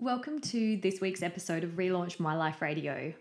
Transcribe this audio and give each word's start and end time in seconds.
Welcome 0.00 0.40
to 0.40 0.78
this 0.78 1.02
week's 1.02 1.22
episode 1.22 1.62
of 1.62 1.72
Relaunch 1.72 2.18
My 2.18 2.34
Life 2.34 2.62
Radio. 2.62 3.12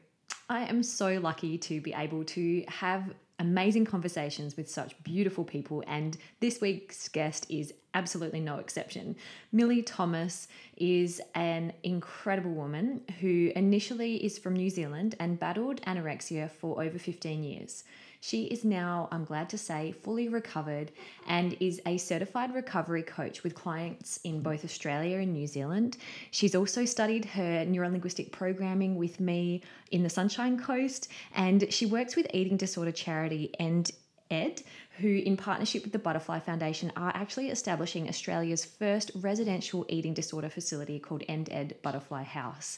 I 0.47 0.61
am 0.61 0.81
so 0.81 1.19
lucky 1.19 1.57
to 1.57 1.81
be 1.81 1.91
able 1.91 2.23
to 2.23 2.63
have 2.69 3.13
amazing 3.37 3.83
conversations 3.83 4.55
with 4.55 4.71
such 4.71 4.95
beautiful 5.03 5.43
people, 5.43 5.83
and 5.87 6.15
this 6.39 6.61
week's 6.61 7.09
guest 7.09 7.45
is 7.49 7.73
absolutely 7.95 8.39
no 8.39 8.59
exception. 8.59 9.17
Millie 9.51 9.81
Thomas 9.81 10.47
is 10.77 11.21
an 11.35 11.73
incredible 11.83 12.51
woman 12.51 13.01
who 13.19 13.51
initially 13.57 14.15
is 14.23 14.37
from 14.37 14.53
New 14.53 14.69
Zealand 14.69 15.15
and 15.19 15.37
battled 15.37 15.81
anorexia 15.81 16.49
for 16.49 16.81
over 16.81 16.97
15 16.97 17.43
years. 17.43 17.83
She 18.21 18.45
is 18.45 18.65
now, 18.65 19.07
I'm 19.11 19.23
glad 19.23 19.49
to 19.49 19.57
say, 19.57 19.93
fully 19.93 20.27
recovered 20.27 20.91
and 21.27 21.55
is 21.61 21.81
a 21.85 21.97
certified 21.97 22.53
recovery 22.53 23.01
coach 23.01 23.43
with 23.43 23.55
clients 23.55 24.19
in 24.25 24.41
both 24.41 24.65
Australia 24.65 25.19
and 25.19 25.31
New 25.31 25.47
Zealand. 25.47 25.97
She's 26.31 26.53
also 26.53 26.83
studied 26.83 27.23
her 27.25 27.65
neurolinguistic 27.65 28.31
programming 28.31 28.95
with 28.95 29.21
me 29.21 29.63
in 29.91 30.03
the 30.03 30.09
Sunshine 30.09 30.59
Coast, 30.59 31.07
and 31.33 31.71
she 31.71 31.85
works 31.85 32.17
with 32.17 32.27
eating 32.33 32.57
disorder 32.57 32.91
charity 32.91 33.53
End 33.57 33.91
Ed, 34.29 34.61
who, 34.97 35.07
in 35.07 35.37
partnership 35.37 35.83
with 35.83 35.93
the 35.93 35.99
Butterfly 35.99 36.39
Foundation, 36.39 36.91
are 36.95 37.11
actually 37.15 37.49
establishing 37.49 38.07
Australia's 38.07 38.65
first 38.65 39.11
residential 39.15 39.85
eating 39.89 40.13
disorder 40.13 40.49
facility 40.49 40.99
called 40.99 41.23
End 41.27 41.49
Ed 41.51 41.77
Butterfly 41.81 42.23
House. 42.23 42.77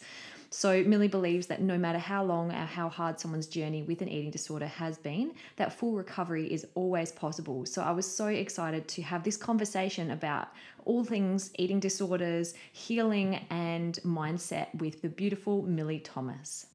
So 0.53 0.83
Millie 0.83 1.07
believes 1.07 1.47
that 1.47 1.61
no 1.61 1.77
matter 1.77 1.97
how 1.97 2.25
long 2.25 2.51
or 2.51 2.65
how 2.65 2.89
hard 2.89 3.21
someone's 3.21 3.47
journey 3.47 3.83
with 3.83 4.01
an 4.01 4.09
eating 4.09 4.31
disorder 4.31 4.67
has 4.67 4.97
been, 4.97 5.31
that 5.55 5.71
full 5.71 5.93
recovery 5.93 6.51
is 6.51 6.67
always 6.75 7.13
possible. 7.13 7.65
So 7.65 7.81
I 7.81 7.91
was 7.91 8.05
so 8.05 8.27
excited 8.27 8.85
to 8.89 9.01
have 9.01 9.23
this 9.23 9.37
conversation 9.37 10.11
about 10.11 10.49
all 10.83 11.05
things 11.05 11.51
eating 11.57 11.79
disorders, 11.79 12.53
healing, 12.73 13.45
and 13.49 13.97
mindset 14.03 14.75
with 14.77 15.01
the 15.01 15.07
beautiful 15.07 15.61
Millie 15.61 15.99
Thomas. 15.99 16.65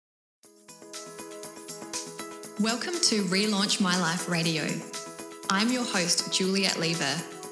Welcome 2.58 2.94
to 2.94 3.24
Relaunch 3.24 3.82
My 3.82 4.00
Life 4.00 4.30
Radio. 4.30 4.64
I'm 5.50 5.70
your 5.70 5.84
host, 5.84 6.32
Juliet 6.32 6.78
Lever 6.78 7.35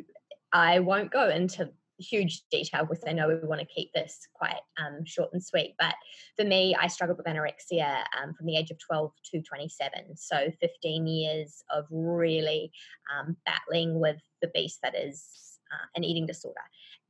I 0.52 0.80
won't 0.80 1.10
go 1.10 1.28
into 1.30 1.70
huge 1.99 2.43
detail 2.50 2.84
because 2.84 3.05
I 3.06 3.12
know 3.12 3.28
we 3.28 3.47
want 3.49 3.60
to 3.60 3.66
keep 3.66 3.93
this 3.93 4.27
quite 4.34 4.60
um, 4.78 5.05
short 5.05 5.31
and 5.32 5.43
sweet. 5.43 5.75
But 5.78 5.94
for 6.37 6.44
me, 6.44 6.75
I 6.75 6.87
struggled 6.88 7.19
with 7.19 7.27
anorexia 7.27 8.03
um, 8.21 8.34
from 8.34 8.47
the 8.47 8.56
age 8.56 8.71
of 8.71 8.78
12 8.78 9.12
to 9.32 9.43
27. 9.43 10.16
So 10.16 10.50
15 10.60 11.06
years 11.06 11.62
of 11.71 11.84
really 11.91 12.72
um, 13.12 13.37
battling 13.47 13.99
with 14.00 14.21
the 14.43 14.49
beast 14.49 14.81
that 14.82 14.94
is 14.94 15.25
uh, 15.72 15.87
an 15.97 16.05
eating 16.05 16.27
disorder. 16.27 16.60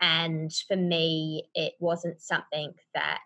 And 0.01 0.53
for 0.69 0.77
me, 0.77 1.45
it 1.55 1.75
wasn't 1.79 2.21
something 2.21 2.75
that 2.95 3.19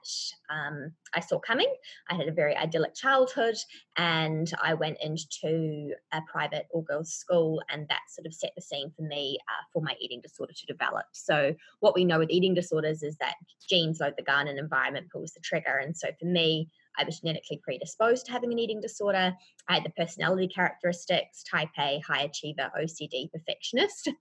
um, 0.50 0.92
I 1.14 1.20
saw 1.20 1.38
coming. 1.38 1.72
I 2.10 2.14
had 2.14 2.28
a 2.28 2.32
very 2.32 2.56
idyllic 2.56 2.94
childhood 2.94 3.56
and 3.96 4.50
I 4.62 4.74
went 4.74 4.98
into 5.02 5.94
a 6.12 6.20
private 6.30 6.66
all 6.70 6.82
girls 6.82 7.12
school, 7.12 7.60
and 7.68 7.88
that 7.88 8.00
sort 8.08 8.26
of 8.26 8.34
set 8.34 8.52
the 8.54 8.62
scene 8.62 8.92
for 8.96 9.02
me 9.02 9.38
uh, 9.48 9.64
for 9.72 9.82
my 9.82 9.94
eating 10.00 10.20
disorder 10.20 10.52
to 10.52 10.66
develop. 10.66 11.06
So, 11.12 11.54
what 11.80 11.94
we 11.94 12.04
know 12.04 12.18
with 12.18 12.30
eating 12.30 12.54
disorders 12.54 13.02
is 13.02 13.16
that 13.16 13.34
genes 13.68 13.98
load 14.00 14.14
the 14.16 14.22
gun 14.22 14.46
and 14.46 14.58
environment 14.58 15.08
pulls 15.10 15.32
the 15.32 15.40
trigger. 15.40 15.78
And 15.82 15.96
so, 15.96 16.08
for 16.20 16.26
me, 16.26 16.68
I 16.98 17.04
was 17.04 17.20
genetically 17.20 17.60
predisposed 17.62 18.26
to 18.26 18.32
having 18.32 18.52
an 18.52 18.58
eating 18.58 18.80
disorder. 18.80 19.34
I 19.68 19.74
had 19.74 19.84
the 19.84 19.90
personality 19.90 20.48
characteristics 20.48 21.42
type 21.42 21.70
A, 21.78 22.00
high 22.06 22.22
achiever, 22.22 22.70
OCD, 22.78 23.30
perfectionist. 23.32 24.10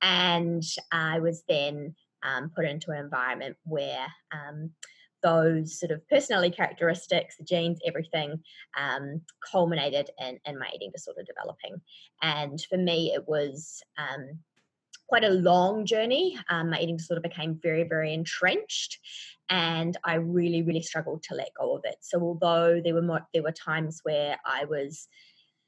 And 0.00 0.62
I 0.92 1.18
was 1.18 1.42
then 1.48 1.96
um, 2.22 2.52
put 2.54 2.64
into 2.64 2.92
an 2.92 2.98
environment 2.98 3.56
where 3.64 4.06
um, 4.30 4.70
those 5.22 5.78
sort 5.78 5.90
of 5.90 6.08
personality 6.08 6.54
characteristics, 6.54 7.36
the 7.36 7.44
genes, 7.44 7.80
everything 7.86 8.40
um, 8.78 9.22
culminated 9.50 10.10
in, 10.20 10.38
in 10.44 10.58
my 10.58 10.68
eating 10.74 10.90
disorder 10.92 11.22
developing. 11.26 11.80
And 12.22 12.60
for 12.68 12.78
me, 12.78 13.12
it 13.14 13.26
was 13.26 13.82
um, 13.98 14.38
quite 15.08 15.24
a 15.24 15.30
long 15.30 15.86
journey. 15.86 16.38
Um, 16.48 16.70
my 16.70 16.80
eating 16.80 16.98
disorder 16.98 17.22
became 17.22 17.58
very, 17.62 17.84
very 17.84 18.14
entrenched, 18.14 18.98
and 19.50 19.96
I 20.04 20.14
really, 20.14 20.62
really 20.62 20.82
struggled 20.82 21.22
to 21.24 21.34
let 21.34 21.48
go 21.58 21.74
of 21.76 21.82
it. 21.84 21.96
So 22.00 22.20
although 22.20 22.80
there 22.82 22.94
were 22.94 23.02
more, 23.02 23.26
there 23.32 23.42
were 23.42 23.52
times 23.52 24.00
where 24.02 24.36
I 24.44 24.64
was 24.64 25.08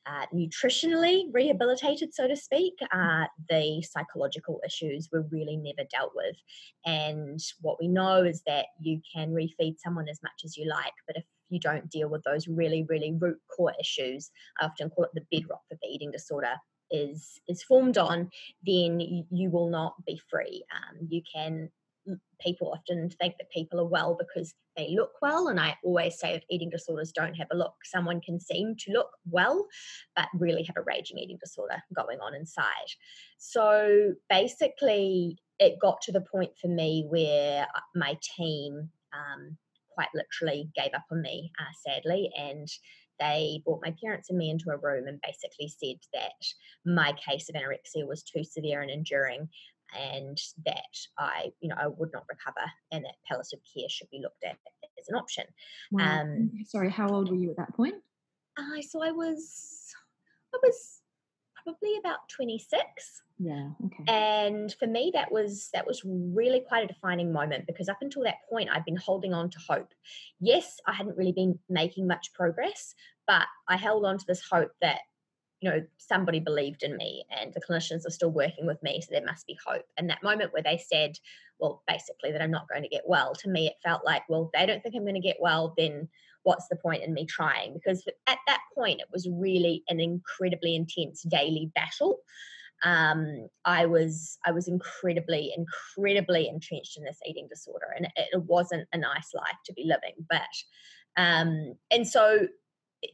uh, 0.06 0.26
nutritionally 0.34 1.24
rehabilitated, 1.32 2.14
so 2.14 2.26
to 2.26 2.36
speak, 2.36 2.74
uh, 2.92 3.26
the 3.48 3.82
psychological 3.82 4.60
issues 4.66 5.08
were 5.12 5.26
really 5.30 5.56
never 5.56 5.86
dealt 5.90 6.12
with. 6.14 6.36
And 6.84 7.38
what 7.60 7.78
we 7.80 7.88
know 7.88 8.24
is 8.24 8.42
that 8.46 8.66
you 8.80 9.00
can 9.14 9.30
refeed 9.30 9.76
someone 9.78 10.08
as 10.08 10.20
much 10.22 10.42
as 10.44 10.56
you 10.56 10.68
like, 10.68 10.92
but 11.06 11.16
if 11.16 11.24
you 11.48 11.60
don't 11.60 11.90
deal 11.90 12.08
with 12.08 12.22
those 12.24 12.48
really, 12.48 12.86
really 12.88 13.12
root 13.18 13.38
core 13.54 13.74
issues, 13.78 14.30
I 14.60 14.66
often 14.66 14.90
call 14.90 15.04
it 15.04 15.10
the 15.14 15.26
bedrock 15.30 15.62
of 15.70 15.78
the 15.82 15.88
eating 15.88 16.10
disorder, 16.10 16.54
is 16.90 17.40
is 17.46 17.62
formed 17.62 17.98
on, 17.98 18.30
then 18.66 19.00
you, 19.00 19.24
you 19.30 19.50
will 19.50 19.70
not 19.70 19.94
be 20.06 20.20
free. 20.28 20.64
Um, 20.74 21.06
you 21.08 21.22
can 21.32 21.70
people 22.40 22.72
often 22.72 23.10
think 23.10 23.34
that 23.38 23.50
people 23.50 23.78
are 23.80 23.88
well 23.88 24.16
because 24.18 24.54
they 24.76 24.94
look 24.96 25.12
well 25.20 25.48
and 25.48 25.60
i 25.60 25.76
always 25.84 26.18
say 26.18 26.34
if 26.34 26.42
eating 26.50 26.70
disorders 26.70 27.12
don't 27.12 27.34
have 27.34 27.48
a 27.52 27.56
look 27.56 27.74
someone 27.84 28.20
can 28.20 28.40
seem 28.40 28.74
to 28.78 28.92
look 28.92 29.10
well 29.28 29.66
but 30.16 30.28
really 30.34 30.62
have 30.62 30.76
a 30.76 30.82
raging 30.82 31.18
eating 31.18 31.38
disorder 31.40 31.82
going 31.94 32.18
on 32.20 32.34
inside. 32.34 32.66
So 33.38 34.14
basically 34.28 35.38
it 35.58 35.78
got 35.80 36.00
to 36.02 36.12
the 36.12 36.20
point 36.20 36.52
for 36.60 36.68
me 36.68 37.06
where 37.08 37.62
uh, 37.62 37.80
my 37.94 38.16
team 38.36 38.90
um, 39.12 39.56
quite 39.90 40.08
literally 40.14 40.70
gave 40.74 40.92
up 40.94 41.04
on 41.10 41.22
me 41.22 41.50
uh, 41.58 41.72
sadly 41.86 42.30
and 42.38 42.68
they 43.18 43.60
brought 43.66 43.82
my 43.84 43.94
parents 44.02 44.30
and 44.30 44.38
me 44.38 44.48
into 44.48 44.70
a 44.70 44.78
room 44.78 45.06
and 45.06 45.20
basically 45.20 45.68
said 45.68 45.96
that 46.14 46.32
my 46.86 47.12
case 47.12 47.50
of 47.50 47.54
anorexia 47.54 48.06
was 48.06 48.22
too 48.22 48.42
severe 48.42 48.80
and 48.80 48.90
enduring 48.90 49.48
and 49.98 50.38
that 50.64 50.96
I, 51.18 51.50
you 51.60 51.68
know, 51.68 51.76
I 51.78 51.88
would 51.88 52.10
not 52.12 52.24
recover 52.28 52.66
and 52.92 53.04
that 53.04 53.14
palliative 53.28 53.60
care 53.74 53.88
should 53.88 54.10
be 54.10 54.20
looked 54.22 54.44
at 54.44 54.56
as 54.98 55.08
an 55.08 55.16
option. 55.16 55.44
Wow. 55.92 56.22
Um, 56.22 56.50
Sorry, 56.66 56.90
how 56.90 57.08
old 57.08 57.30
were 57.30 57.36
you 57.36 57.50
at 57.50 57.56
that 57.56 57.74
point? 57.74 57.94
Uh, 58.58 58.82
so 58.82 59.02
I 59.02 59.10
was 59.10 59.94
I 60.54 60.58
was 60.62 61.00
probably 61.62 61.96
about 61.98 62.28
26 62.28 63.22
yeah 63.38 63.68
okay 63.84 64.04
and 64.08 64.74
for 64.78 64.86
me 64.86 65.10
that 65.14 65.30
was 65.30 65.68
that 65.72 65.86
was 65.86 66.02
really 66.04 66.60
quite 66.68 66.84
a 66.84 66.92
defining 66.92 67.32
moment 67.32 67.66
because 67.66 67.88
up 67.88 67.98
until 68.00 68.22
that 68.22 68.36
point 68.48 68.68
i'd 68.72 68.84
been 68.84 68.96
holding 68.96 69.32
on 69.32 69.50
to 69.50 69.58
hope 69.68 69.88
yes 70.40 70.76
i 70.86 70.92
hadn't 70.92 71.16
really 71.16 71.32
been 71.32 71.58
making 71.68 72.06
much 72.06 72.32
progress 72.34 72.94
but 73.26 73.46
i 73.68 73.76
held 73.76 74.04
on 74.04 74.18
to 74.18 74.24
this 74.26 74.42
hope 74.50 74.70
that 74.80 75.00
you 75.60 75.70
know 75.70 75.82
somebody 75.98 76.40
believed 76.40 76.82
in 76.82 76.96
me 76.96 77.24
and 77.30 77.52
the 77.52 77.60
clinicians 77.60 78.06
are 78.06 78.10
still 78.10 78.30
working 78.30 78.66
with 78.66 78.82
me 78.82 79.00
so 79.00 79.08
there 79.10 79.24
must 79.24 79.46
be 79.46 79.58
hope 79.66 79.84
and 79.96 80.08
that 80.08 80.22
moment 80.22 80.52
where 80.52 80.62
they 80.62 80.78
said 80.78 81.16
well 81.58 81.82
basically 81.86 82.32
that 82.32 82.42
i'm 82.42 82.50
not 82.50 82.68
going 82.68 82.82
to 82.82 82.88
get 82.88 83.02
well 83.06 83.34
to 83.34 83.48
me 83.48 83.66
it 83.66 83.74
felt 83.82 84.04
like 84.04 84.22
well 84.28 84.50
they 84.54 84.66
don't 84.66 84.82
think 84.82 84.94
i'm 84.94 85.04
going 85.04 85.14
to 85.14 85.20
get 85.20 85.36
well 85.40 85.74
then 85.76 86.08
what's 86.42 86.68
the 86.68 86.76
point 86.76 87.02
in 87.02 87.12
me 87.12 87.26
trying 87.26 87.74
because 87.74 88.06
at 88.26 88.38
that 88.46 88.60
point 88.74 89.00
it 89.00 89.08
was 89.12 89.28
really 89.30 89.82
an 89.88 90.00
incredibly 90.00 90.74
intense 90.74 91.22
daily 91.22 91.70
battle 91.74 92.20
um, 92.82 93.48
I 93.64 93.86
was 93.86 94.38
I 94.46 94.52
was 94.52 94.66
incredibly 94.66 95.52
incredibly 95.54 96.48
entrenched 96.48 96.96
in 96.96 97.04
this 97.04 97.18
eating 97.26 97.46
disorder, 97.48 97.86
and 97.94 98.08
it, 98.16 98.42
wasn't 98.42 98.88
a 98.92 98.98
nice 98.98 99.34
life 99.34 99.58
to 99.66 99.74
be 99.74 99.84
living. 99.84 100.14
But 100.28 100.40
um, 101.22 101.74
and 101.90 102.06
so 102.08 102.48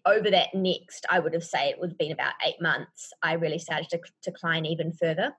over 0.05 0.31
that 0.31 0.55
next, 0.55 1.07
I 1.11 1.19
would 1.19 1.35
have 1.35 1.45
said 1.45 1.69
it 1.69 1.81
would 1.81 1.91
have 1.91 1.99
been 1.99 2.13
about 2.13 2.35
eight 2.45 2.61
months. 2.61 3.13
I 3.23 3.35
really 3.35 3.59
started 3.59 3.89
to 3.91 4.01
decline 4.23 4.67
even 4.67 4.93
further, 4.93 5.33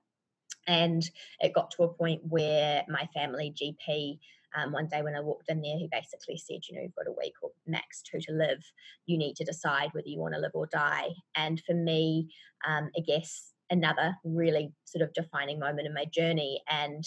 and 0.66 1.02
it 1.40 1.54
got 1.54 1.70
to 1.72 1.84
a 1.84 1.92
point 1.92 2.22
where 2.24 2.84
my 2.88 3.08
family 3.14 3.54
GP. 3.54 4.18
Um, 4.56 4.72
one 4.72 4.88
day 4.88 5.02
when 5.02 5.14
I 5.14 5.20
walked 5.20 5.50
in 5.50 5.60
there, 5.60 5.76
he 5.76 5.88
basically 5.92 6.38
said, 6.38 6.60
"You 6.68 6.76
know, 6.76 6.82
you've 6.82 6.94
got 6.94 7.06
a 7.06 7.12
week 7.12 7.34
or 7.42 7.50
max 7.66 8.00
two 8.00 8.18
to 8.20 8.32
live. 8.32 8.64
You 9.04 9.18
need 9.18 9.36
to 9.36 9.44
decide 9.44 9.90
whether 9.92 10.08
you 10.08 10.18
want 10.18 10.34
to 10.34 10.40
live 10.40 10.52
or 10.54 10.66
die." 10.66 11.10
And 11.34 11.60
for 11.66 11.74
me, 11.74 12.32
um, 12.66 12.90
I 12.96 13.00
guess 13.00 13.52
another 13.70 14.16
really 14.24 14.72
sort 14.84 15.02
of 15.02 15.12
defining 15.12 15.58
moment 15.58 15.86
in 15.86 15.94
my 15.94 16.06
journey. 16.06 16.62
And 16.68 17.04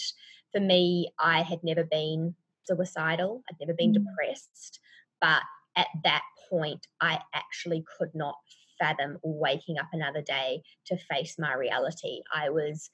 for 0.52 0.60
me, 0.60 1.10
I 1.18 1.42
had 1.42 1.64
never 1.64 1.84
been 1.84 2.34
suicidal, 2.64 3.42
I'd 3.50 3.56
never 3.60 3.74
been 3.74 3.92
mm. 3.92 4.04
depressed, 4.04 4.78
but 5.20 5.42
at 5.76 5.88
that 6.04 6.22
point, 6.52 6.86
I 7.00 7.20
actually 7.34 7.84
could 7.98 8.10
not 8.14 8.36
fathom 8.78 9.18
waking 9.22 9.78
up 9.78 9.88
another 9.92 10.22
day 10.22 10.62
to 10.86 10.96
face 10.96 11.36
my 11.38 11.54
reality. 11.54 12.20
I 12.34 12.50
was 12.50 12.90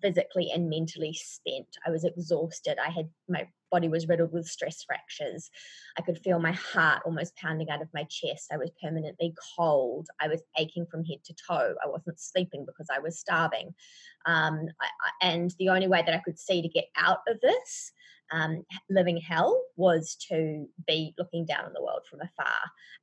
physically 0.00 0.50
and 0.52 0.70
mentally 0.70 1.12
spent. 1.12 1.66
I 1.86 1.90
was 1.90 2.04
exhausted. 2.04 2.78
I 2.82 2.90
had 2.90 3.10
my 3.28 3.46
body 3.70 3.88
was 3.88 4.08
riddled 4.08 4.32
with 4.32 4.46
stress 4.46 4.82
fractures. 4.82 5.50
I 5.98 6.02
could 6.02 6.18
feel 6.18 6.38
my 6.38 6.52
heart 6.52 7.02
almost 7.04 7.36
pounding 7.36 7.70
out 7.70 7.82
of 7.82 7.88
my 7.92 8.04
chest. 8.04 8.50
I 8.52 8.56
was 8.56 8.70
permanently 8.82 9.34
cold. 9.56 10.08
I 10.18 10.28
was 10.28 10.42
aching 10.58 10.86
from 10.90 11.04
head 11.04 11.22
to 11.24 11.34
toe. 11.46 11.74
I 11.84 11.88
wasn't 11.88 12.18
sleeping 12.18 12.64
because 12.64 12.88
I 12.90 13.00
was 13.00 13.18
starving. 13.18 13.74
Um, 14.26 14.66
I, 14.80 14.86
and 15.22 15.54
the 15.58 15.68
only 15.68 15.88
way 15.88 16.02
that 16.04 16.14
I 16.14 16.22
could 16.24 16.38
see 16.38 16.62
to 16.62 16.68
get 16.68 16.86
out 16.96 17.20
of 17.28 17.40
this 17.40 17.92
um, 18.30 18.64
living 18.88 19.18
hell 19.18 19.60
was 19.76 20.16
to 20.28 20.66
be 20.86 21.14
looking 21.18 21.44
down 21.44 21.64
on 21.64 21.72
the 21.72 21.82
world 21.82 22.02
from 22.08 22.20
afar. 22.20 22.60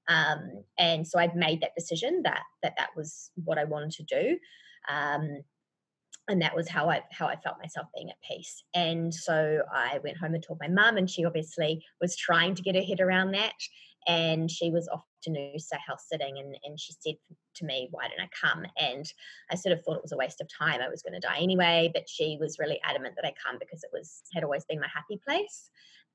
Um, 0.07 0.63
and 0.77 1.07
so 1.07 1.19
I'd 1.19 1.35
made 1.35 1.61
that 1.61 1.75
decision 1.77 2.21
that 2.23 2.43
that 2.63 2.75
that 2.77 2.89
was 2.95 3.31
what 3.43 3.57
I 3.57 3.65
wanted 3.65 3.91
to 3.91 4.03
do. 4.03 4.37
Um, 4.89 5.41
and 6.29 6.41
that 6.41 6.55
was 6.55 6.67
how 6.67 6.89
I 6.89 7.01
how 7.11 7.27
I 7.27 7.37
felt 7.37 7.59
myself 7.59 7.87
being 7.95 8.09
at 8.09 8.21
peace. 8.27 8.63
And 8.73 9.13
so 9.13 9.61
I 9.73 9.99
went 10.03 10.17
home 10.17 10.33
and 10.33 10.43
told 10.43 10.59
my 10.59 10.67
mum, 10.67 10.97
and 10.97 11.09
she 11.09 11.25
obviously 11.25 11.83
was 12.01 12.15
trying 12.15 12.55
to 12.55 12.61
get 12.61 12.75
her 12.75 12.81
head 12.81 12.99
around 12.99 13.31
that. 13.31 13.55
And 14.07 14.49
she 14.49 14.71
was 14.71 14.87
off 14.87 15.03
to 15.23 15.29
Noosa 15.29 15.77
house 15.85 16.05
sitting, 16.07 16.37
and, 16.37 16.57
and 16.63 16.79
she 16.79 16.93
said 16.99 17.15
to 17.55 17.65
me, 17.65 17.87
"Why 17.91 18.07
don't 18.07 18.21
I 18.21 18.29
come?" 18.29 18.65
And 18.77 19.11
I 19.51 19.55
sort 19.55 19.77
of 19.77 19.83
thought 19.83 19.97
it 19.97 20.03
was 20.03 20.11
a 20.11 20.17
waste 20.17 20.41
of 20.41 20.47
time. 20.49 20.81
I 20.81 20.89
was 20.89 21.01
going 21.01 21.19
to 21.19 21.27
die 21.27 21.39
anyway, 21.39 21.91
but 21.93 22.09
she 22.09 22.37
was 22.39 22.59
really 22.59 22.79
adamant 22.83 23.15
that 23.15 23.25
I 23.25 23.33
come 23.43 23.57
because 23.59 23.83
it 23.83 23.89
was 23.93 24.21
had 24.33 24.43
always 24.43 24.65
been 24.65 24.79
my 24.79 24.89
happy 24.93 25.19
place. 25.25 25.69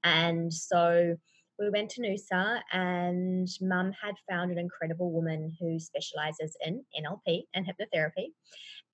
And 0.04 0.52
so 0.52 1.16
we 1.62 1.70
went 1.70 1.90
to 1.90 2.02
Noosa, 2.02 2.60
and 2.72 3.48
mum 3.60 3.92
had 3.92 4.14
found 4.28 4.50
an 4.50 4.58
incredible 4.58 5.12
woman 5.12 5.56
who 5.60 5.78
specializes 5.78 6.56
in 6.64 6.84
NLP 6.98 7.44
and 7.54 7.66
hypnotherapy. 7.66 8.32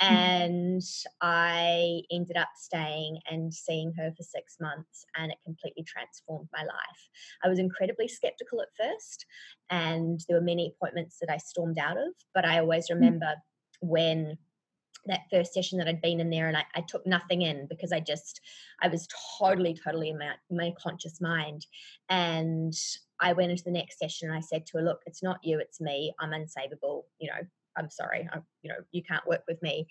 Mm-hmm. 0.00 0.15
And 0.15 0.82
I 1.20 2.03
ended 2.12 2.37
up 2.37 2.50
staying 2.56 3.19
and 3.31 3.53
seeing 3.53 3.93
her 3.94 4.12
for 4.17 4.23
six 4.23 4.56
months, 4.61 5.06
and 5.17 5.32
it 5.32 5.38
completely 5.44 5.82
transformed 5.85 6.49
my 6.53 6.62
life. 6.62 7.09
I 7.43 7.49
was 7.49 7.59
incredibly 7.59 8.06
skeptical 8.06 8.61
at 8.61 8.69
first, 8.79 9.26
and 9.71 10.21
there 10.29 10.38
were 10.38 10.44
many 10.44 10.73
appointments 10.75 11.19
that 11.21 11.32
I 11.32 11.38
stormed 11.38 11.79
out 11.79 11.97
of, 11.97 12.12
but 12.35 12.44
I 12.44 12.59
always 12.59 12.88
mm. 12.88 12.94
remember 12.94 13.35
when 13.81 14.38
that 15.09 15.27
first 15.31 15.53
session 15.53 15.79
that 15.79 15.89
I'd 15.89 16.01
been 16.01 16.21
in 16.21 16.31
there 16.31 16.49
and 16.49 16.57
I, 16.57 16.65
I, 16.75 16.81
took 16.83 17.07
nothing 17.07 17.43
in 17.43 17.67
because 17.69 17.93
I 17.93 18.01
just 18.01 18.41
I 18.81 18.89
was 18.89 19.09
totally 19.39 19.75
totally 19.75 20.11
in 20.11 20.19
my, 20.19 20.33
my 20.51 20.73
conscious 20.81 21.21
mind. 21.21 21.67
And 22.09 22.75
I 23.21 23.33
went 23.33 23.51
into 23.51 23.65
the 23.65 23.71
next 23.71 23.99
session 23.99 24.29
and 24.29 24.37
I 24.37 24.41
said 24.41 24.67
to 24.67 24.79
her 24.79 24.85
look 24.85 25.01
it's 25.07 25.23
not 25.23 25.39
you 25.43 25.59
it's 25.59 25.81
me 25.81 26.15
I'm 26.21 26.31
unsavable 26.31 27.03
you 27.19 27.29
know 27.29 27.47
I'm 27.79 27.91
sorry, 27.91 28.29
I, 28.33 28.39
you 28.63 28.69
know, 28.69 28.79
you 28.93 29.03
can't 29.03 29.27
work 29.27 29.43
with 29.47 29.63
me. 29.63 29.87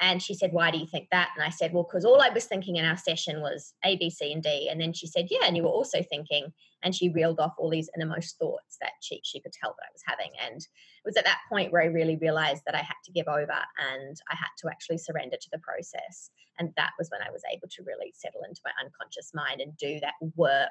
And 0.00 0.22
she 0.22 0.34
said, 0.34 0.52
Why 0.52 0.70
do 0.70 0.78
you 0.78 0.86
think 0.86 1.08
that? 1.10 1.30
And 1.36 1.44
I 1.44 1.50
said, 1.50 1.72
Well, 1.72 1.84
because 1.84 2.04
all 2.04 2.20
I 2.20 2.28
was 2.30 2.44
thinking 2.44 2.76
in 2.76 2.84
our 2.84 2.96
session 2.96 3.40
was 3.40 3.74
A, 3.84 3.96
B, 3.96 4.10
C, 4.10 4.32
and 4.32 4.42
D. 4.42 4.68
And 4.70 4.80
then 4.80 4.92
she 4.92 5.06
said, 5.06 5.28
Yeah, 5.30 5.46
and 5.46 5.56
you 5.56 5.62
were 5.62 5.68
also 5.70 6.02
thinking, 6.02 6.52
and 6.82 6.94
she 6.94 7.10
reeled 7.10 7.40
off 7.40 7.54
all 7.58 7.70
these 7.70 7.90
innermost 7.96 8.38
thoughts 8.38 8.76
that 8.80 8.92
she, 9.02 9.20
she 9.24 9.40
could 9.40 9.52
tell 9.52 9.74
that 9.78 9.86
I 9.86 9.92
was 9.92 10.02
having. 10.06 10.30
And 10.46 10.60
it 10.60 11.04
was 11.04 11.16
at 11.16 11.24
that 11.24 11.40
point 11.48 11.72
where 11.72 11.82
I 11.82 11.86
really 11.86 12.16
realized 12.16 12.62
that 12.66 12.74
I 12.74 12.78
had 12.82 12.96
to 13.04 13.12
give 13.12 13.28
over 13.28 13.52
and 13.92 14.16
I 14.30 14.34
had 14.34 14.48
to 14.58 14.68
actually 14.68 14.98
surrender 14.98 15.36
to 15.40 15.50
the 15.52 15.58
process. 15.58 16.30
And 16.58 16.70
that 16.76 16.92
was 16.98 17.10
when 17.10 17.22
I 17.22 17.30
was 17.30 17.42
able 17.52 17.68
to 17.68 17.84
really 17.86 18.12
settle 18.14 18.42
into 18.48 18.60
my 18.64 18.72
unconscious 18.82 19.32
mind 19.34 19.60
and 19.60 19.76
do 19.76 20.00
that 20.00 20.14
work 20.36 20.68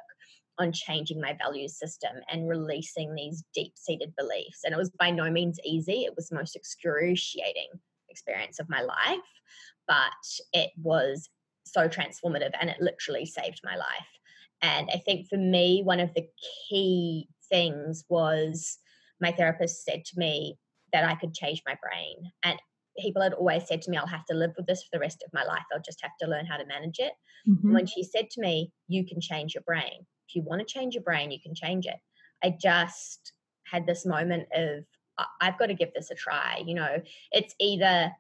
on 0.60 0.72
changing 0.72 1.22
my 1.22 1.36
value 1.42 1.68
system 1.68 2.12
and 2.32 2.50
releasing 2.50 3.16
these 3.16 3.44
deep 3.54 3.74
seated 3.76 4.14
beliefs. 4.18 4.60
And 4.64 4.74
it 4.74 4.78
was 4.78 4.92
by 4.92 5.10
no 5.10 5.32
means 5.32 5.60
easy, 5.66 6.04
it 6.04 6.16
was 6.16 6.28
the 6.28 6.36
most 6.36 6.56
excruciating 6.56 7.70
experience 8.10 8.60
of 8.60 8.70
my 8.70 8.82
life, 8.82 9.20
but 9.88 10.12
it 10.54 10.72
was 10.78 11.30
so 11.66 11.88
transformative 11.88 12.52
and 12.60 12.70
it 12.70 12.82
literally 12.82 13.26
saved 13.26 13.62
my 13.64 13.76
life. 13.76 14.08
And 14.62 14.90
I 14.94 14.98
think 14.98 15.28
for 15.30 15.38
me, 15.38 15.82
one 15.84 16.00
of 16.00 16.14
the 16.14 16.28
key 16.70 17.30
things 17.50 18.04
was 18.10 18.78
my 19.22 19.32
therapist 19.32 19.84
said 19.84 20.06
to 20.06 20.20
me 20.20 20.58
that 20.92 21.06
I 21.06 21.16
could 21.16 21.34
change 21.34 21.62
my 21.66 21.78
brain. 21.82 22.32
And 22.44 22.60
people 23.00 23.22
had 23.22 23.34
always 23.34 23.68
said 23.68 23.82
to 23.84 23.92
me, 23.92 23.98
I'll 23.98 24.08
have 24.08 24.26
to 24.26 24.36
live 24.36 24.52
with 24.58 24.66
this 24.66 24.84
for 24.84 24.90
the 24.92 25.00
rest 25.00 25.24
of 25.26 25.32
my 25.34 25.44
life. 25.44 25.64
I'll 25.74 25.82
just 25.82 26.02
have 26.02 26.18
to 26.22 26.28
learn 26.28 26.46
how 26.46 26.58
to 26.58 26.66
manage 26.66 27.00
it. 27.00 27.14
Mm-hmm. 27.48 27.74
When 27.74 27.86
she 27.86 28.04
said 28.04 28.30
to 28.32 28.42
me, 28.42 28.72
You 28.88 29.06
can 29.06 29.22
change 29.22 29.54
your 29.54 29.64
brain, 29.64 30.06
if 30.30 30.36
you 30.36 30.44
want 30.44 30.66
to 30.66 30.74
change 30.74 30.94
your 30.94 31.04
brain, 31.04 31.32
you 31.32 31.40
can 31.42 31.56
change 31.56 31.86
it. 31.86 31.98
I 32.44 32.56
just 32.62 33.34
had 33.66 33.86
this 33.86 34.06
moment 34.06 34.48
of, 34.54 34.86
I've 35.42 35.60
got 35.60 35.66
to 35.66 35.74
give 35.74 35.94
this 35.94 36.12
a 36.12 36.16
try. 36.16 36.64
You 36.66 36.76
know, 36.76 37.02
it's 37.32 37.54
either, 37.60 38.12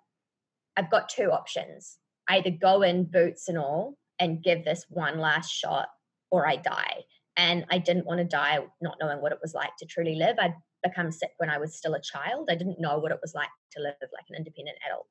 I've 0.75 0.91
got 0.91 1.07
two 1.07 1.31
options 1.31 1.99
I 2.29 2.37
either 2.37 2.51
go 2.51 2.83
in 2.83 3.05
boots 3.05 3.49
and 3.49 3.57
all 3.57 3.97
and 4.19 4.43
give 4.43 4.63
this 4.63 4.85
one 4.89 5.19
last 5.19 5.51
shot 5.51 5.87
or 6.29 6.47
I 6.47 6.57
die. 6.57 7.03
And 7.35 7.65
I 7.71 7.79
didn't 7.79 8.05
want 8.05 8.19
to 8.19 8.23
die 8.23 8.59
not 8.81 8.97
knowing 9.01 9.21
what 9.21 9.31
it 9.31 9.39
was 9.41 9.53
like 9.53 9.75
to 9.79 9.85
truly 9.85 10.15
live. 10.15 10.35
I'd 10.39 10.53
become 10.83 11.11
sick 11.11 11.31
when 11.37 11.49
I 11.49 11.57
was 11.57 11.75
still 11.75 11.95
a 11.95 12.01
child. 12.01 12.49
I 12.51 12.55
didn't 12.55 12.79
know 12.79 12.99
what 12.99 13.11
it 13.11 13.19
was 13.21 13.33
like 13.33 13.49
to 13.71 13.81
live 13.81 13.95
like 14.01 14.25
an 14.29 14.35
independent 14.35 14.77
adult. 14.85 15.07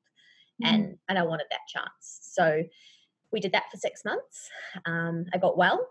Mm. 0.63 0.73
And 0.73 0.97
and 1.09 1.19
I 1.19 1.23
wanted 1.23 1.47
that 1.51 1.67
chance. 1.67 2.19
So 2.21 2.63
we 3.31 3.39
did 3.39 3.51
that 3.51 3.69
for 3.69 3.77
six 3.77 4.05
months. 4.05 4.49
Um, 4.85 5.25
I 5.33 5.37
got 5.37 5.57
well. 5.57 5.87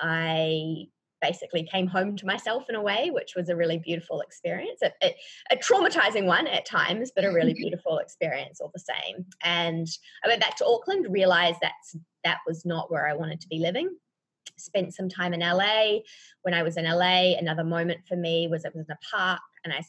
I 0.00 0.86
basically 1.20 1.68
came 1.70 1.86
home 1.86 2.16
to 2.16 2.26
myself 2.26 2.64
in 2.68 2.74
a 2.74 2.82
way, 2.82 3.10
which 3.10 3.34
was 3.36 3.48
a 3.48 3.56
really 3.56 3.78
beautiful 3.78 4.20
experience. 4.20 4.80
A, 4.82 4.90
a, 5.02 5.14
a, 5.50 5.56
traumatizing 5.56 6.24
one 6.24 6.46
at 6.46 6.66
times, 6.66 7.12
but 7.14 7.24
a 7.24 7.32
really 7.32 7.54
beautiful 7.62 7.98
experience 7.98 8.60
all 8.60 8.70
the 8.72 8.80
same. 8.80 9.26
And 9.42 9.86
I 10.24 10.28
went 10.28 10.40
back 10.40 10.56
to 10.56 10.66
Auckland, 10.66 11.06
realized 11.10 11.58
that 11.60 11.72
that 12.24 12.38
was 12.46 12.64
not 12.64 12.90
where 12.90 13.06
I 13.06 13.14
wanted 13.14 13.40
to 13.42 13.48
be 13.48 13.58
living. 13.58 13.94
Spent 14.56 14.94
some 14.94 15.08
time 15.08 15.32
in 15.32 15.40
LA. 15.40 15.98
When 16.42 16.54
I 16.54 16.62
was 16.62 16.76
in 16.76 16.84
LA, 16.84 17.36
another 17.38 17.64
moment 17.64 18.00
for 18.08 18.16
me 18.16 18.48
was 18.48 18.64
I 18.64 18.70
was 18.74 18.86
in 18.88 18.92
a 18.92 19.16
park 19.16 19.40
and 19.64 19.72
I 19.72 19.82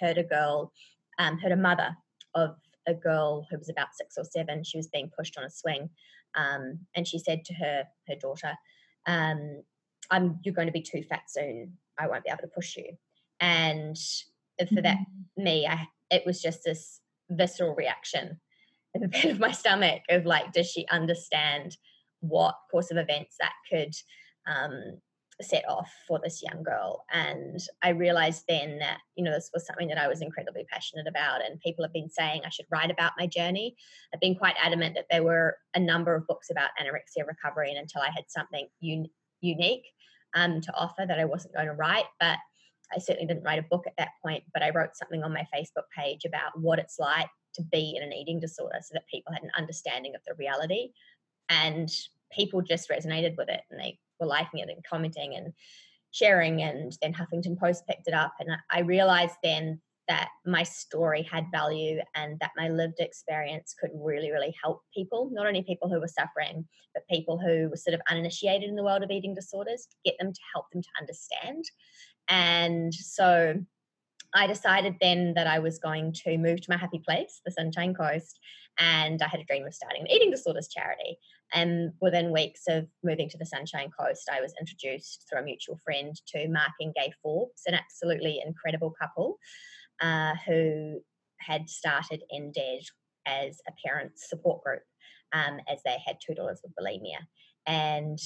heard 0.00 0.18
a 0.18 0.24
girl, 0.24 0.72
um, 1.18 1.38
heard 1.38 1.52
a 1.52 1.56
mother 1.56 1.96
of 2.34 2.56
a 2.86 2.94
girl 2.94 3.46
who 3.50 3.58
was 3.58 3.68
about 3.68 3.88
six 3.94 4.16
or 4.16 4.24
seven. 4.24 4.62
She 4.62 4.76
was 4.76 4.88
being 4.88 5.10
pushed 5.16 5.36
on 5.38 5.44
a 5.44 5.50
swing. 5.50 5.90
Um, 6.36 6.80
and 6.94 7.06
she 7.06 7.18
said 7.18 7.44
to 7.46 7.54
her, 7.54 7.84
her 8.08 8.14
daughter, 8.14 8.52
um, 9.06 9.62
I'm 10.10 10.38
you're 10.42 10.54
going 10.54 10.68
to 10.68 10.72
be 10.72 10.82
too 10.82 11.02
fat 11.02 11.22
soon. 11.28 11.74
I 11.98 12.08
won't 12.08 12.24
be 12.24 12.30
able 12.30 12.42
to 12.42 12.48
push 12.48 12.76
you. 12.76 12.96
And 13.40 13.96
for 14.58 14.82
that, 14.82 14.98
mm-hmm. 14.98 15.44
me, 15.44 15.66
I 15.66 15.86
it 16.10 16.24
was 16.24 16.40
just 16.40 16.60
this 16.64 17.00
visceral 17.30 17.74
reaction 17.74 18.40
in 18.94 19.02
the 19.02 19.08
pit 19.08 19.32
of 19.32 19.40
my 19.40 19.52
stomach 19.52 20.02
of 20.08 20.24
like, 20.24 20.52
does 20.52 20.70
she 20.70 20.86
understand 20.90 21.76
what 22.20 22.54
course 22.70 22.90
of 22.90 22.96
events 22.96 23.36
that 23.40 23.52
could 23.70 23.94
um, 24.46 25.00
set 25.42 25.64
off 25.68 25.92
for 26.08 26.18
this 26.22 26.42
young 26.42 26.62
girl. 26.62 27.04
And 27.12 27.60
I 27.82 27.90
realized 27.90 28.44
then 28.48 28.78
that, 28.78 28.98
you 29.16 29.24
know, 29.24 29.32
this 29.32 29.50
was 29.52 29.66
something 29.66 29.88
that 29.88 29.98
I 29.98 30.08
was 30.08 30.22
incredibly 30.22 30.64
passionate 30.70 31.06
about. 31.06 31.44
And 31.44 31.60
people 31.60 31.84
have 31.84 31.92
been 31.92 32.08
saying 32.08 32.42
I 32.44 32.50
should 32.50 32.66
write 32.70 32.90
about 32.90 33.12
my 33.18 33.26
journey. 33.26 33.76
I've 34.14 34.20
been 34.20 34.34
quite 34.34 34.56
adamant 34.62 34.94
that 34.94 35.06
there 35.10 35.22
were 35.22 35.58
a 35.74 35.80
number 35.80 36.14
of 36.14 36.26
books 36.26 36.50
about 36.50 36.70
anorexia 36.80 37.26
recovery. 37.26 37.70
And 37.70 37.78
until 37.78 38.02
I 38.02 38.10
had 38.14 38.24
something 38.28 38.66
un- 38.82 39.10
unique 39.40 39.84
um, 40.34 40.60
to 40.62 40.74
offer, 40.74 41.04
that 41.06 41.20
I 41.20 41.24
wasn't 41.24 41.54
going 41.54 41.66
to 41.66 41.74
write. 41.74 42.06
But 42.18 42.38
I 42.94 42.98
certainly 42.98 43.26
didn't 43.26 43.44
write 43.44 43.58
a 43.58 43.66
book 43.70 43.84
at 43.86 43.96
that 43.98 44.10
point, 44.22 44.44
but 44.54 44.62
I 44.62 44.70
wrote 44.70 44.96
something 44.96 45.22
on 45.22 45.32
my 45.32 45.46
Facebook 45.54 45.84
page 45.96 46.24
about 46.24 46.58
what 46.58 46.78
it's 46.78 46.98
like 46.98 47.28
to 47.54 47.62
be 47.62 47.94
in 47.96 48.02
an 48.02 48.12
eating 48.12 48.38
disorder 48.38 48.78
so 48.80 48.92
that 48.94 49.08
people 49.12 49.32
had 49.32 49.42
an 49.42 49.50
understanding 49.58 50.14
of 50.14 50.20
the 50.26 50.34
reality. 50.34 50.90
And 51.48 51.90
people 52.32 52.62
just 52.62 52.88
resonated 52.88 53.36
with 53.36 53.48
it 53.48 53.60
and 53.70 53.78
they 53.78 53.98
were 54.20 54.26
liking 54.26 54.60
it 54.60 54.68
and 54.68 54.84
commenting 54.88 55.34
and 55.36 55.52
sharing 56.12 56.62
and 56.62 56.96
then 57.02 57.12
huffington 57.12 57.58
post 57.58 57.86
picked 57.86 58.08
it 58.08 58.14
up. 58.14 58.32
And 58.40 58.50
i 58.70 58.80
realized 58.80 59.36
then 59.42 59.80
that 60.08 60.28
my 60.46 60.62
story 60.62 61.26
had 61.30 61.46
value 61.50 61.98
and 62.14 62.38
that 62.38 62.52
my 62.56 62.68
lived 62.68 63.00
experience 63.00 63.74
could 63.78 63.90
really 63.94 64.30
really 64.30 64.54
help 64.62 64.82
people. 64.94 65.30
Not 65.32 65.46
only 65.46 65.62
people 65.62 65.88
who 65.88 66.00
were 66.00 66.08
suffering 66.08 66.66
but 66.94 67.06
people 67.08 67.38
who 67.38 67.68
were 67.68 67.76
sort 67.76 67.94
of 67.94 68.00
uninitiated 68.10 68.68
in 68.68 68.76
the 68.76 68.84
world 68.84 69.02
of 69.02 69.10
eating 69.10 69.34
disorders 69.34 69.86
get 70.04 70.14
them 70.18 70.32
to 70.32 70.40
help 70.54 70.66
them 70.72 70.82
to 70.82 70.88
understand. 71.00 71.64
And 72.28 72.94
so 72.94 73.54
I 74.34 74.46
decided 74.46 74.96
then 75.00 75.34
that 75.34 75.46
I 75.46 75.58
was 75.58 75.78
going 75.78 76.12
to 76.24 76.38
move 76.38 76.60
to 76.60 76.70
my 76.70 76.76
happy 76.76 77.02
place, 77.06 77.40
the 77.44 77.52
Sunshine 77.52 77.94
Coast, 77.94 78.38
and 78.78 79.22
I 79.22 79.28
had 79.28 79.40
a 79.40 79.44
dream 79.44 79.66
of 79.66 79.74
starting 79.74 80.02
an 80.02 80.10
eating 80.10 80.30
disorders 80.30 80.68
charity. 80.68 81.18
And 81.54 81.92
within 82.00 82.32
weeks 82.32 82.62
of 82.68 82.86
moving 83.02 83.28
to 83.30 83.38
the 83.38 83.46
Sunshine 83.46 83.90
Coast, 83.98 84.28
I 84.30 84.40
was 84.40 84.52
introduced 84.60 85.24
through 85.28 85.40
a 85.40 85.44
mutual 85.44 85.78
friend 85.84 86.14
to 86.28 86.48
Mark 86.48 86.72
and 86.80 86.94
Gay 86.94 87.12
Forbes, 87.22 87.62
an 87.66 87.74
absolutely 87.74 88.42
incredible 88.44 88.92
couple 89.00 89.38
uh, 90.00 90.34
who 90.46 91.00
had 91.38 91.68
started 91.70 92.22
End 92.34 92.56
Ed 92.58 92.82
as 93.26 93.60
a 93.68 93.72
parent 93.84 94.12
support 94.16 94.62
group 94.62 94.82
um, 95.32 95.60
as 95.70 95.80
they 95.84 95.96
had 96.04 96.16
two 96.20 96.34
daughters 96.34 96.60
with 96.62 96.74
bulimia. 96.74 97.18
And 97.66 98.18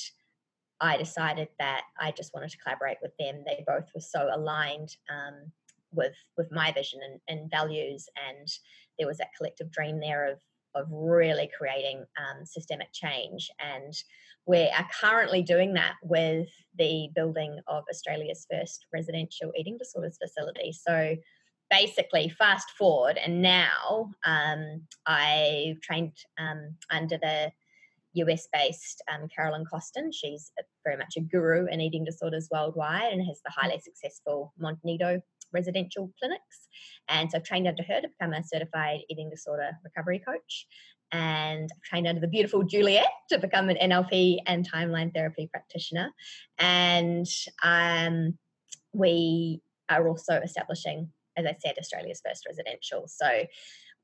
I 0.81 0.97
decided 0.97 1.49
that 1.59 1.83
I 2.01 2.13
just 2.13 2.33
wanted 2.35 2.51
to 2.51 2.59
collaborate 2.59 2.99
with 3.03 3.13
them. 3.19 3.45
They 3.47 3.65
both 3.67 3.89
were 3.95 4.01
so 4.01 4.31
aligned 4.33 4.97
um, 5.11 5.53
with 5.93 6.15
with 6.37 6.51
my 6.53 6.73
vision 6.73 7.01
and, 7.03 7.21
and, 7.29 7.51
values, 7.51 8.09
and 8.29 8.49
there 8.99 9.09
was 9.09 9.19
that 9.19 9.35
collective 9.37 9.71
dream 9.71 10.01
there 10.01 10.31
of 10.31 10.39
of 10.75 10.87
really 10.91 11.51
creating 11.57 12.05
um, 12.19 12.45
systemic 12.45 12.93
change. 12.93 13.51
And 13.59 13.93
we 14.47 14.69
are 14.69 14.87
currently 15.01 15.43
doing 15.43 15.75
that 15.75 15.95
with 16.03 16.49
the 16.79 17.09
building 17.15 17.59
of 17.67 17.85
Australia's 17.91 18.47
first 18.51 18.87
residential 18.93 19.53
eating 19.57 19.77
disorders 19.79 20.19
facility. 20.23 20.73
So 20.73 21.17
basically, 21.71 22.29
fast 22.29 22.71
forward, 22.79 23.19
and 23.19 23.43
now 23.43 24.11
um, 24.25 24.83
I 25.07 25.77
trained 25.83 26.13
um, 26.39 26.77
under 26.91 27.19
the 27.19 27.53
US 28.15 28.49
based 28.53 29.03
um, 29.13 29.29
Carolyn 29.35 29.65
Costin. 29.65 30.11
She's 30.13 30.53
very 30.85 30.97
much 30.97 31.15
a 31.17 31.21
guru 31.21 31.67
in 31.67 31.81
eating 31.81 32.05
disorders 32.05 32.49
worldwide 32.51 33.13
and 33.13 33.25
has 33.27 33.41
the 33.45 33.53
highly 33.55 33.79
successful 33.79 34.53
Monte 34.59 34.99
residential 35.53 36.13
clinics. 36.19 36.69
And 37.09 37.31
so 37.31 37.39
I've 37.39 37.45
trained 37.45 37.69
under 37.69 37.83
her 37.83 38.01
to 38.01 38.09
become 38.09 38.33
a 38.33 38.43
certified 38.43 39.01
eating 39.09 39.31
disorder 39.31 39.71
recovery 39.85 40.23
coach. 40.27 40.67
And 41.13 41.69
I've 41.73 41.83
trained 41.83 42.07
under 42.07 42.21
the 42.21 42.29
beautiful 42.29 42.63
Juliet 42.63 43.09
to 43.31 43.39
become 43.39 43.69
an 43.69 43.77
NLP 43.83 44.39
and 44.47 44.71
timeline 44.71 45.13
therapy 45.13 45.49
practitioner. 45.53 46.11
And 46.59 47.27
um, 47.63 48.39
we 48.93 49.61
are 49.89 50.09
also 50.09 50.35
establishing, 50.35 51.11
as 51.37 51.47
I 51.47 51.57
said, 51.59 51.77
Australia's 51.79 52.23
first 52.25 52.47
residential. 52.47 53.05
So 53.09 53.47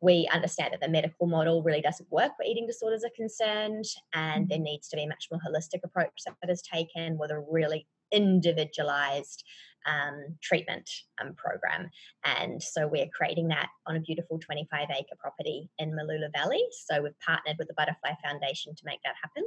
we 0.01 0.29
understand 0.33 0.73
that 0.73 0.81
the 0.81 0.89
medical 0.89 1.27
model 1.27 1.63
really 1.63 1.81
doesn't 1.81 2.11
work 2.11 2.33
where 2.37 2.49
eating 2.49 2.67
disorders 2.67 3.05
are 3.05 3.11
concerned, 3.17 3.85
and 4.15 4.49
there 4.49 4.59
mm-hmm. 4.59 4.65
needs 4.65 4.89
to 4.89 4.97
be 4.97 5.05
a 5.05 5.09
much 5.09 5.29
more 5.31 5.41
holistic 5.41 5.81
approach 5.85 6.11
that 6.27 6.51
is 6.51 6.63
taken 6.63 7.17
with 7.19 7.31
a 7.31 7.45
really 7.51 7.87
individualized 8.13 9.43
um, 9.87 10.37
treatment 10.43 10.89
um, 11.21 11.35
program. 11.35 11.91
And 12.25 12.63
so 12.63 12.87
we're 12.87 13.09
creating 13.15 13.49
that 13.49 13.69
on 13.87 13.97
a 13.97 14.01
beautiful 14.01 14.39
25 14.39 14.89
acre 14.91 15.17
property 15.19 15.71
in 15.79 15.93
Mooloolah 15.93 16.33
Valley. 16.33 16.63
So 16.87 17.03
we've 17.03 17.19
partnered 17.25 17.57
with 17.59 17.69
the 17.69 17.75
Butterfly 17.75 18.13
Foundation 18.25 18.75
to 18.75 18.83
make 18.85 19.01
that 19.05 19.15
happen. 19.23 19.45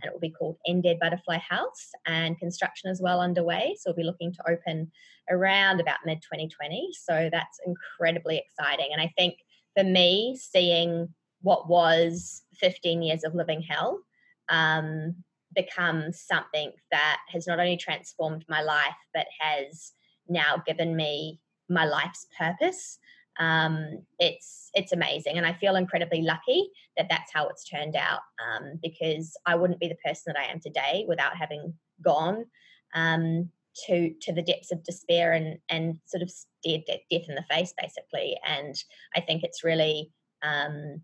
And 0.00 0.08
it 0.08 0.12
will 0.12 0.20
be 0.20 0.30
called 0.30 0.58
End 0.66 0.86
Ed 0.86 0.98
Butterfly 1.00 1.38
House. 1.38 1.90
And 2.06 2.38
construction 2.38 2.90
is 2.90 3.00
well 3.00 3.20
underway. 3.20 3.76
So 3.78 3.90
we'll 3.90 3.96
be 3.96 4.04
looking 4.04 4.32
to 4.32 4.50
open 4.50 4.90
around 5.30 5.80
about 5.80 5.98
mid 6.04 6.22
2020. 6.22 6.90
So 6.92 7.28
that's 7.32 7.60
incredibly 7.66 8.38
exciting. 8.38 8.88
And 8.92 9.00
I 9.00 9.12
think 9.16 9.34
for 9.76 9.84
me, 9.84 10.38
seeing 10.40 11.08
what 11.42 11.68
was 11.68 12.42
15 12.54 13.02
years 13.02 13.24
of 13.24 13.34
living 13.34 13.62
hell 13.62 14.00
um, 14.48 15.16
become 15.58 16.12
something 16.12 16.72
that 16.90 17.18
has 17.28 17.46
not 17.46 17.58
only 17.58 17.76
transformed 17.76 18.44
my 18.48 18.62
life, 18.62 18.96
but 19.12 19.26
has 19.40 19.92
now 20.28 20.62
given 20.66 20.94
me 20.94 21.40
my 21.68 21.84
life's 21.84 22.26
purpose. 22.38 22.98
Um, 23.38 24.04
it's 24.18 24.70
it's 24.74 24.92
amazing, 24.92 25.36
and 25.36 25.46
I 25.46 25.52
feel 25.52 25.76
incredibly 25.76 26.22
lucky 26.22 26.70
that 26.96 27.06
that's 27.08 27.32
how 27.32 27.48
it's 27.48 27.68
turned 27.68 27.96
out. 27.96 28.20
Um, 28.44 28.78
because 28.82 29.36
I 29.46 29.54
wouldn't 29.54 29.80
be 29.80 29.88
the 29.88 30.04
person 30.04 30.32
that 30.32 30.40
I 30.40 30.50
am 30.50 30.60
today 30.60 31.04
without 31.08 31.36
having 31.36 31.74
gone 32.02 32.46
um, 32.94 33.50
to 33.86 34.12
to 34.22 34.32
the 34.32 34.42
depths 34.42 34.72
of 34.72 34.82
despair 34.84 35.32
and 35.32 35.58
and 35.68 35.98
sort 36.06 36.22
of 36.22 36.30
stared 36.30 36.82
death 36.86 37.00
in 37.10 37.34
the 37.34 37.44
face 37.48 37.72
basically 37.80 38.36
and 38.46 38.74
i 39.14 39.20
think 39.20 39.42
it's 39.42 39.64
really 39.64 40.10
um, 40.42 41.02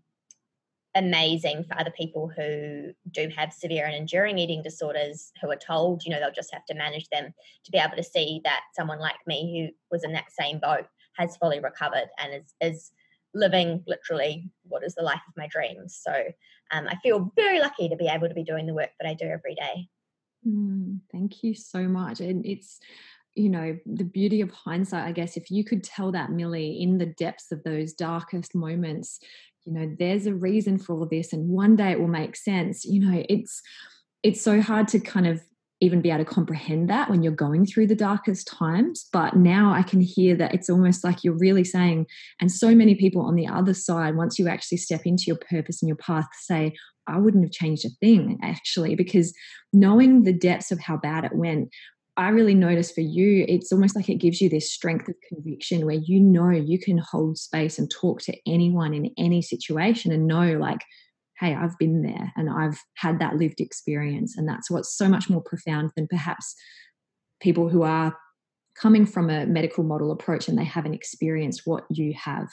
amazing 0.95 1.63
for 1.65 1.79
other 1.79 1.91
people 1.91 2.31
who 2.35 2.91
do 3.11 3.29
have 3.35 3.51
severe 3.51 3.85
and 3.85 3.95
enduring 3.95 4.37
eating 4.37 4.63
disorders 4.63 5.31
who 5.41 5.49
are 5.49 5.57
told 5.57 6.03
you 6.05 6.11
know 6.11 6.19
they'll 6.19 6.31
just 6.31 6.53
have 6.53 6.65
to 6.65 6.73
manage 6.73 7.07
them 7.09 7.33
to 7.63 7.71
be 7.71 7.77
able 7.77 7.95
to 7.95 8.03
see 8.03 8.41
that 8.43 8.61
someone 8.73 8.99
like 8.99 9.15
me 9.27 9.71
who 9.71 9.75
was 9.91 10.03
in 10.03 10.13
that 10.13 10.31
same 10.31 10.59
boat 10.59 10.87
has 11.17 11.37
fully 11.37 11.59
recovered 11.59 12.07
and 12.19 12.33
is 12.33 12.53
is 12.61 12.91
living 13.33 13.83
literally 13.85 14.49
what 14.63 14.83
is 14.83 14.95
the 14.95 15.03
life 15.03 15.21
of 15.27 15.33
my 15.35 15.47
dreams 15.47 15.99
so 16.01 16.23
um, 16.71 16.87
i 16.87 16.95
feel 17.03 17.31
very 17.35 17.59
lucky 17.59 17.89
to 17.89 17.97
be 17.97 18.07
able 18.07 18.29
to 18.29 18.33
be 18.33 18.43
doing 18.43 18.65
the 18.65 18.73
work 18.73 18.91
that 18.99 19.09
i 19.09 19.13
do 19.13 19.25
every 19.25 19.55
day 19.55 19.89
Mm, 20.47 20.99
thank 21.11 21.43
you 21.43 21.53
so 21.55 21.83
much. 21.83 22.19
And 22.19 22.45
it's, 22.45 22.79
you 23.35 23.49
know, 23.49 23.77
the 23.85 24.03
beauty 24.03 24.41
of 24.41 24.51
hindsight, 24.51 25.07
I 25.07 25.11
guess, 25.11 25.37
if 25.37 25.49
you 25.49 25.63
could 25.63 25.83
tell 25.83 26.11
that 26.11 26.31
Millie 26.31 26.81
in 26.81 26.97
the 26.97 27.07
depths 27.07 27.51
of 27.51 27.63
those 27.63 27.93
darkest 27.93 28.55
moments, 28.55 29.19
you 29.65 29.73
know, 29.73 29.95
there's 29.97 30.27
a 30.27 30.33
reason 30.33 30.77
for 30.77 30.95
all 30.95 31.07
this 31.09 31.33
and 31.33 31.49
one 31.49 31.75
day 31.75 31.91
it 31.91 31.99
will 31.99 32.07
make 32.07 32.35
sense. 32.35 32.85
You 32.85 32.99
know, 32.99 33.23
it's 33.27 33.61
it's 34.23 34.41
so 34.41 34.61
hard 34.61 34.87
to 34.89 34.99
kind 34.99 35.27
of 35.27 35.41
even 35.81 36.01
be 36.01 36.09
able 36.09 36.23
to 36.23 36.31
comprehend 36.31 36.89
that 36.89 37.09
when 37.09 37.21
you're 37.21 37.33
going 37.33 37.65
through 37.65 37.87
the 37.87 37.95
darkest 37.95 38.47
times. 38.47 39.07
But 39.11 39.35
now 39.35 39.73
I 39.73 39.83
can 39.83 39.99
hear 39.99 40.35
that 40.35 40.53
it's 40.53 40.69
almost 40.69 41.03
like 41.03 41.23
you're 41.23 41.37
really 41.37 41.65
saying, 41.65 42.07
and 42.39 42.51
so 42.51 42.73
many 42.73 42.95
people 42.95 43.21
on 43.21 43.35
the 43.35 43.47
other 43.47 43.73
side, 43.73 44.15
once 44.15 44.39
you 44.39 44.47
actually 44.47 44.77
step 44.77 45.01
into 45.05 45.25
your 45.27 45.37
purpose 45.49 45.81
and 45.81 45.87
your 45.87 45.97
path, 45.97 46.27
say, 46.39 46.73
I 47.07 47.19
wouldn't 47.19 47.43
have 47.43 47.51
changed 47.51 47.85
a 47.85 47.89
thing 47.99 48.39
actually, 48.41 48.95
because 48.95 49.33
knowing 49.73 50.23
the 50.23 50.33
depths 50.33 50.71
of 50.71 50.79
how 50.79 50.97
bad 50.97 51.25
it 51.25 51.35
went, 51.35 51.69
I 52.17 52.29
really 52.29 52.55
notice 52.55 52.91
for 52.91 53.01
you, 53.01 53.45
it's 53.47 53.71
almost 53.71 53.95
like 53.95 54.09
it 54.09 54.15
gives 54.15 54.39
you 54.39 54.49
this 54.49 54.71
strength 54.71 55.09
of 55.09 55.15
conviction 55.27 55.85
where 55.85 55.95
you 55.95 56.19
know 56.19 56.49
you 56.49 56.79
can 56.79 56.97
hold 56.97 57.37
space 57.37 57.77
and 57.77 57.91
talk 57.91 58.21
to 58.21 58.37
anyone 58.47 58.93
in 58.93 59.11
any 59.17 59.41
situation 59.41 60.13
and 60.13 60.25
know, 60.25 60.57
like, 60.57 60.79
hey, 61.39 61.53
I've 61.53 61.77
been 61.77 62.03
there 62.03 62.31
and 62.37 62.49
I've 62.49 62.79
had 62.95 63.19
that 63.19 63.35
lived 63.35 63.59
experience. 63.59 64.37
And 64.37 64.47
that's 64.47 64.71
what's 64.71 64.95
so 64.95 65.09
much 65.09 65.29
more 65.29 65.41
profound 65.41 65.91
than 65.97 66.07
perhaps 66.07 66.55
people 67.41 67.67
who 67.67 67.83
are 67.83 68.15
coming 68.79 69.05
from 69.05 69.29
a 69.29 69.45
medical 69.45 69.83
model 69.83 70.11
approach 70.11 70.47
and 70.47 70.57
they 70.57 70.63
haven't 70.63 70.93
experienced 70.93 71.63
what 71.65 71.83
you 71.89 72.13
have. 72.13 72.47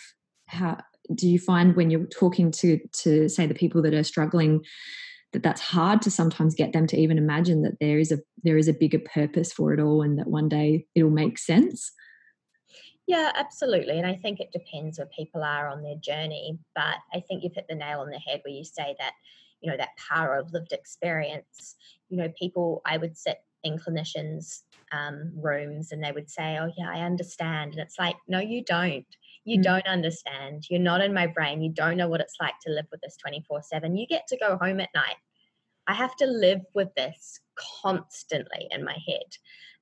How 0.47 0.79
do 1.15 1.29
you 1.29 1.39
find 1.39 1.77
when 1.77 1.91
you're 1.91 2.07
talking 2.07 2.51
to 2.53 2.81
to 3.03 3.29
say 3.29 3.47
the 3.47 3.55
people 3.55 3.83
that 3.83 3.95
are 3.95 4.05
struggling 4.05 4.65
that 5.33 5.43
that's 5.43 5.61
hard 5.61 6.03
to 6.03 6.11
sometimes 6.11 6.55
get 6.55 6.73
them 6.73 6.87
to 6.87 6.97
even 6.97 7.19
imagine 7.19 7.63
that 7.63 7.79
there 7.81 7.99
is 7.99 8.13
a 8.13 8.19
there 8.43 8.59
is 8.59 8.69
a 8.69 8.73
bigger 8.73 8.99
purpose 8.99 9.53
for 9.53 9.73
it 9.73 9.81
all 9.81 10.03
and 10.03 10.19
that 10.19 10.29
one 10.29 10.49
day 10.49 10.87
it'll 10.95 11.11
make 11.11 11.39
sense. 11.39 11.93
Yeah 13.07 13.33
absolutely 13.35 13.99
and 13.99 14.07
i 14.07 14.15
think 14.15 14.39
it 14.41 14.53
depends 14.53 14.99
where 14.99 15.09
people 15.15 15.43
are 15.43 15.69
on 15.69 15.83
their 15.83 15.97
journey 15.97 16.59
but 16.75 16.97
i 17.13 17.21
think 17.21 17.43
you've 17.43 17.55
hit 17.55 17.67
the 17.69 17.75
nail 17.75 18.01
on 18.01 18.11
the 18.11 18.19
head 18.19 18.41
where 18.45 18.55
you 18.55 18.65
say 18.65 18.95
that 18.99 19.13
you 19.61 19.71
know 19.71 19.77
that 19.77 19.97
power 19.97 20.37
of 20.37 20.53
lived 20.53 20.73
experience. 20.73 21.77
You 22.09 22.19
know 22.19 22.29
people 22.39 22.83
i 22.87 22.97
would 22.97 23.17
sit 23.17 23.39
in 23.65 23.79
clinicians 23.79 24.63
um, 24.93 25.33
rooms 25.37 25.93
and 25.93 26.03
they 26.03 26.13
would 26.13 26.29
say 26.31 26.59
oh 26.61 26.71
yeah 26.77 26.91
i 26.91 27.01
understand 27.01 27.73
and 27.73 27.81
it's 27.81 27.99
like 27.99 28.17
no 28.29 28.39
you 28.41 28.63
don't 28.63 29.07
you 29.45 29.59
mm. 29.59 29.63
don't 29.63 29.87
understand. 29.87 30.65
You're 30.71 30.81
not 30.81 31.01
in 31.01 31.13
my 31.15 31.27
brain. 31.27 31.63
You 31.63 31.71
don't 31.71 31.97
know 31.97 32.09
what 32.09 32.21
it's 32.21 32.37
like 32.41 32.55
to 32.67 32.73
live 32.73 32.87
with 32.91 33.01
this 33.01 33.17
24 33.17 33.63
7. 33.63 33.97
You 33.97 34.07
get 34.07 34.27
to 34.29 34.39
go 34.39 34.59
home 34.61 34.81
at 34.81 34.91
night 34.95 35.17
I 35.87 35.95
have 35.95 36.15
to 36.17 36.27
live 36.27 36.61
with 36.75 36.95
this 36.95 37.41
constantly 37.83 38.69
in 38.71 38.85
my 38.85 38.97
head. 39.07 39.27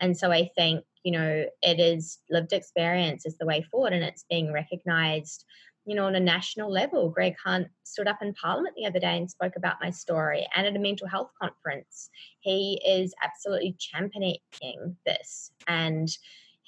And 0.01 0.17
so 0.17 0.33
I 0.33 0.49
think, 0.57 0.85
you 1.05 1.13
know, 1.13 1.47
it 1.63 1.81
is 1.81 2.19
lived 2.31 2.53
experience 2.53 3.27
is 3.27 3.37
the 3.39 3.47
way 3.47 3.63
forward 3.63 3.93
and 3.93 4.03
it's 4.03 4.25
being 4.31 4.53
recognized, 4.53 5.45
you 5.85 5.95
know, 5.95 6.07
on 6.07 6.15
a 6.15 6.21
national 6.21 6.73
level. 6.73 7.11
Greg 7.11 7.35
Hunt 7.45 7.69
stood 7.85 8.09
up 8.09 8.23
in 8.23 8.33
Parliament 8.35 8.75
the 8.77 8.87
other 8.87 8.99
day 8.99 9.17
and 9.17 9.31
spoke 9.31 9.57
about 9.57 9.81
my 9.83 9.91
story 9.91 10.47
and 10.57 10.67
at 10.67 10.77
a 10.77 10.79
mental 10.79 11.07
health 11.07 11.31
conference. 11.41 12.09
He 12.41 12.81
is 12.87 13.15
absolutely 13.23 13.77
championing 13.79 14.39
this 15.05 15.53
and 15.67 16.09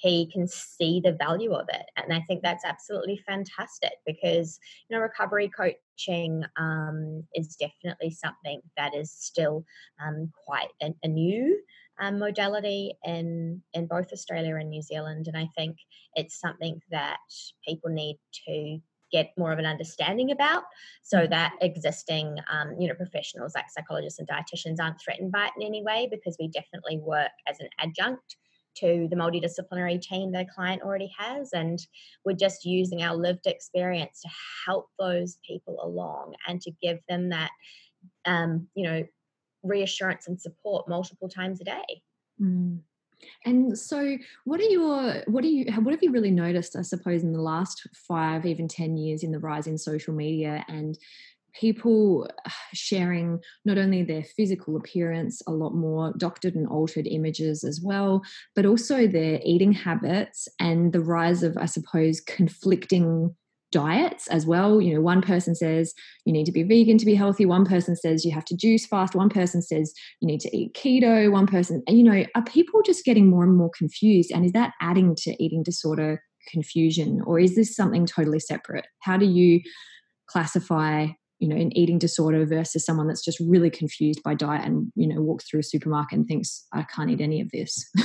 he 0.03 0.29
can 0.29 0.47
see 0.47 0.99
the 1.01 1.13
value 1.13 1.53
of 1.53 1.67
it. 1.69 1.85
And 1.95 2.11
I 2.11 2.19
think 2.27 2.43
that's 2.43 2.65
absolutely 2.65 3.21
fantastic 3.25 3.93
because, 4.05 4.59
you 4.87 4.95
know, 4.95 5.01
recovery 5.01 5.49
coaching 5.55 6.43
um, 6.57 7.23
is 7.33 7.55
definitely 7.55 8.11
something 8.11 8.61
that 8.75 8.93
is 8.93 9.11
still 9.11 9.63
um, 10.05 10.29
quite 10.45 10.67
a, 10.81 11.07
new 11.07 11.57
um, 12.01 12.19
modality 12.19 12.95
in, 13.05 13.61
in 13.73 13.87
both 13.87 14.11
Australia 14.11 14.57
and 14.57 14.69
New 14.69 14.81
Zealand. 14.81 15.29
And 15.29 15.37
I 15.37 15.47
think 15.55 15.77
it's 16.15 16.37
something 16.37 16.81
that 16.91 17.19
people 17.65 17.89
need 17.89 18.19
to 18.45 18.79
get 19.09 19.31
more 19.37 19.53
of 19.53 19.59
an 19.59 19.65
understanding 19.65 20.31
about 20.31 20.63
so 21.01 21.27
that 21.27 21.53
existing 21.61 22.35
um, 22.51 22.75
you 22.79 22.87
know 22.87 22.95
professionals 22.95 23.53
like 23.53 23.65
psychologists 23.69 24.17
and 24.17 24.27
dietitians 24.27 24.77
aren't 24.81 24.99
threatened 24.99 25.31
by 25.31 25.45
it 25.45 25.51
in 25.55 25.67
any 25.67 25.83
way 25.83 26.07
because 26.09 26.35
we 26.39 26.47
definitely 26.47 26.97
work 26.97 27.29
as 27.47 27.59
an 27.59 27.69
adjunct 27.79 28.37
to 28.75 29.07
the 29.09 29.15
multidisciplinary 29.15 30.01
team 30.01 30.33
a 30.35 30.45
client 30.45 30.81
already 30.81 31.11
has. 31.17 31.51
And 31.53 31.79
we're 32.25 32.33
just 32.33 32.65
using 32.65 33.01
our 33.01 33.15
lived 33.15 33.45
experience 33.45 34.21
to 34.21 34.29
help 34.65 34.87
those 34.99 35.37
people 35.45 35.77
along 35.81 36.35
and 36.47 36.61
to 36.61 36.71
give 36.81 36.99
them 37.07 37.29
that, 37.29 37.51
um, 38.25 38.67
you 38.75 38.83
know, 38.83 39.03
reassurance 39.63 40.27
and 40.27 40.39
support 40.39 40.87
multiple 40.87 41.29
times 41.29 41.61
a 41.61 41.63
day. 41.63 42.01
Mm. 42.41 42.79
And 43.45 43.77
so, 43.77 44.17
what 44.43 44.59
are 44.59 44.65
your 44.65 45.23
what 45.27 45.45
are 45.45 45.47
you 45.47 45.71
what 45.81 45.93
have 45.93 46.03
you 46.03 46.11
really 46.11 46.31
noticed? 46.31 46.75
I 46.75 46.81
suppose 46.81 47.23
in 47.23 47.31
the 47.31 47.41
last 47.41 47.87
five, 48.07 48.45
even 48.45 48.67
ten 48.67 48.97
years, 48.97 49.23
in 49.23 49.31
the 49.31 49.39
rise 49.39 49.67
in 49.67 49.77
social 49.77 50.13
media 50.13 50.65
and 50.67 50.97
people 51.59 52.29
uh, 52.45 52.49
sharing 52.73 53.39
not 53.65 53.77
only 53.77 54.03
their 54.03 54.23
physical 54.23 54.77
appearance, 54.77 55.41
a 55.47 55.51
lot 55.51 55.73
more 55.73 56.13
doctored 56.17 56.55
and 56.55 56.67
altered 56.67 57.07
images 57.07 57.63
as 57.63 57.81
well, 57.83 58.21
but 58.55 58.65
also 58.65 59.07
their 59.07 59.39
eating 59.43 59.71
habits 59.71 60.47
and 60.59 60.93
the 60.93 61.01
rise 61.01 61.43
of, 61.43 61.57
I 61.57 61.65
suppose, 61.65 62.19
conflicting 62.21 63.35
diets 63.71 64.27
as 64.27 64.45
well. 64.45 64.79
You 64.79 64.93
know, 64.93 65.01
one 65.01 65.21
person 65.21 65.55
says 65.55 65.93
you 66.25 66.31
need 66.31 66.45
to 66.45 66.51
be 66.51 66.63
vegan 66.63 66.97
to 66.99 67.05
be 67.05 67.15
healthy, 67.15 67.45
one 67.45 67.65
person 67.65 67.95
says 67.95 68.23
you 68.23 68.31
have 68.31 68.45
to 68.45 68.55
juice 68.55 68.85
fast, 68.85 69.15
one 69.15 69.29
person 69.29 69.61
says 69.61 69.93
you 70.21 70.27
need 70.27 70.39
to 70.41 70.55
eat 70.55 70.73
keto, 70.75 71.31
one 71.31 71.47
person, 71.47 71.81
you 71.87 72.03
know, 72.03 72.23
are 72.35 72.43
people 72.43 72.81
just 72.83 73.03
getting 73.03 73.29
more 73.29 73.43
and 73.43 73.57
more 73.57 73.71
confused? 73.75 74.31
And 74.31 74.45
is 74.45 74.51
that 74.51 74.73
adding 74.79 75.15
to 75.23 75.43
eating 75.43 75.63
disorder 75.63 76.21
confusion, 76.51 77.21
or 77.25 77.39
is 77.39 77.55
this 77.55 77.75
something 77.75 78.05
totally 78.05 78.39
separate? 78.39 78.85
How 79.01 79.17
do 79.17 79.25
you 79.25 79.61
classify 80.27 81.07
you 81.43 81.49
know 81.49 81.57
an 81.57 81.75
eating 81.77 81.99
disorder 81.99 82.45
versus 82.45 82.85
someone 82.85 83.05
that's 83.05 83.23
just 83.23 83.37
really 83.41 83.69
confused 83.69 84.23
by 84.23 84.33
diet 84.33 84.65
and 84.65 84.89
you 84.95 85.05
know 85.05 85.21
walks 85.21 85.43
through 85.43 85.59
a 85.59 85.63
supermarket 85.63 86.17
and 86.17 86.25
thinks 86.25 86.65
i 86.71 86.83
can't 86.83 87.09
eat 87.09 87.21
any 87.21 87.41
of 87.41 87.51
this. 87.51 87.91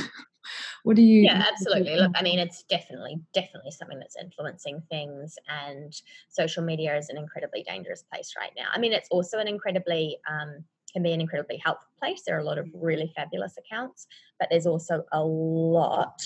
What 0.83 0.97
do 0.97 1.03
you 1.03 1.25
yeah 1.25 1.45
absolutely. 1.47 1.95
Look 1.97 2.13
i 2.15 2.23
mean 2.23 2.39
it's 2.39 2.63
definitely 2.71 3.21
definitely 3.35 3.71
something 3.71 3.99
that's 3.99 4.17
influencing 4.17 4.83
things 4.91 5.35
and 5.47 5.93
social 6.31 6.65
media 6.65 6.97
is 6.97 7.11
an 7.11 7.19
incredibly 7.19 7.63
dangerous 7.63 8.03
place 8.11 8.33
right 8.37 8.53
now. 8.57 8.69
I 8.73 8.79
mean 8.79 8.95
it's 8.95 9.09
also 9.11 9.39
an 9.39 9.47
incredibly 9.47 10.17
um, 10.29 10.65
can 10.95 11.03
be 11.03 11.13
an 11.13 11.21
incredibly 11.21 11.61
helpful 11.63 11.91
place. 11.99 12.23
There 12.27 12.35
are 12.35 12.41
a 12.41 12.45
lot 12.45 12.57
of 12.57 12.67
really 12.73 13.13
fabulous 13.15 13.57
accounts 13.59 14.07
but 14.41 14.49
there's 14.51 14.67
also 14.67 15.05
a 15.13 15.23
lot 15.23 16.19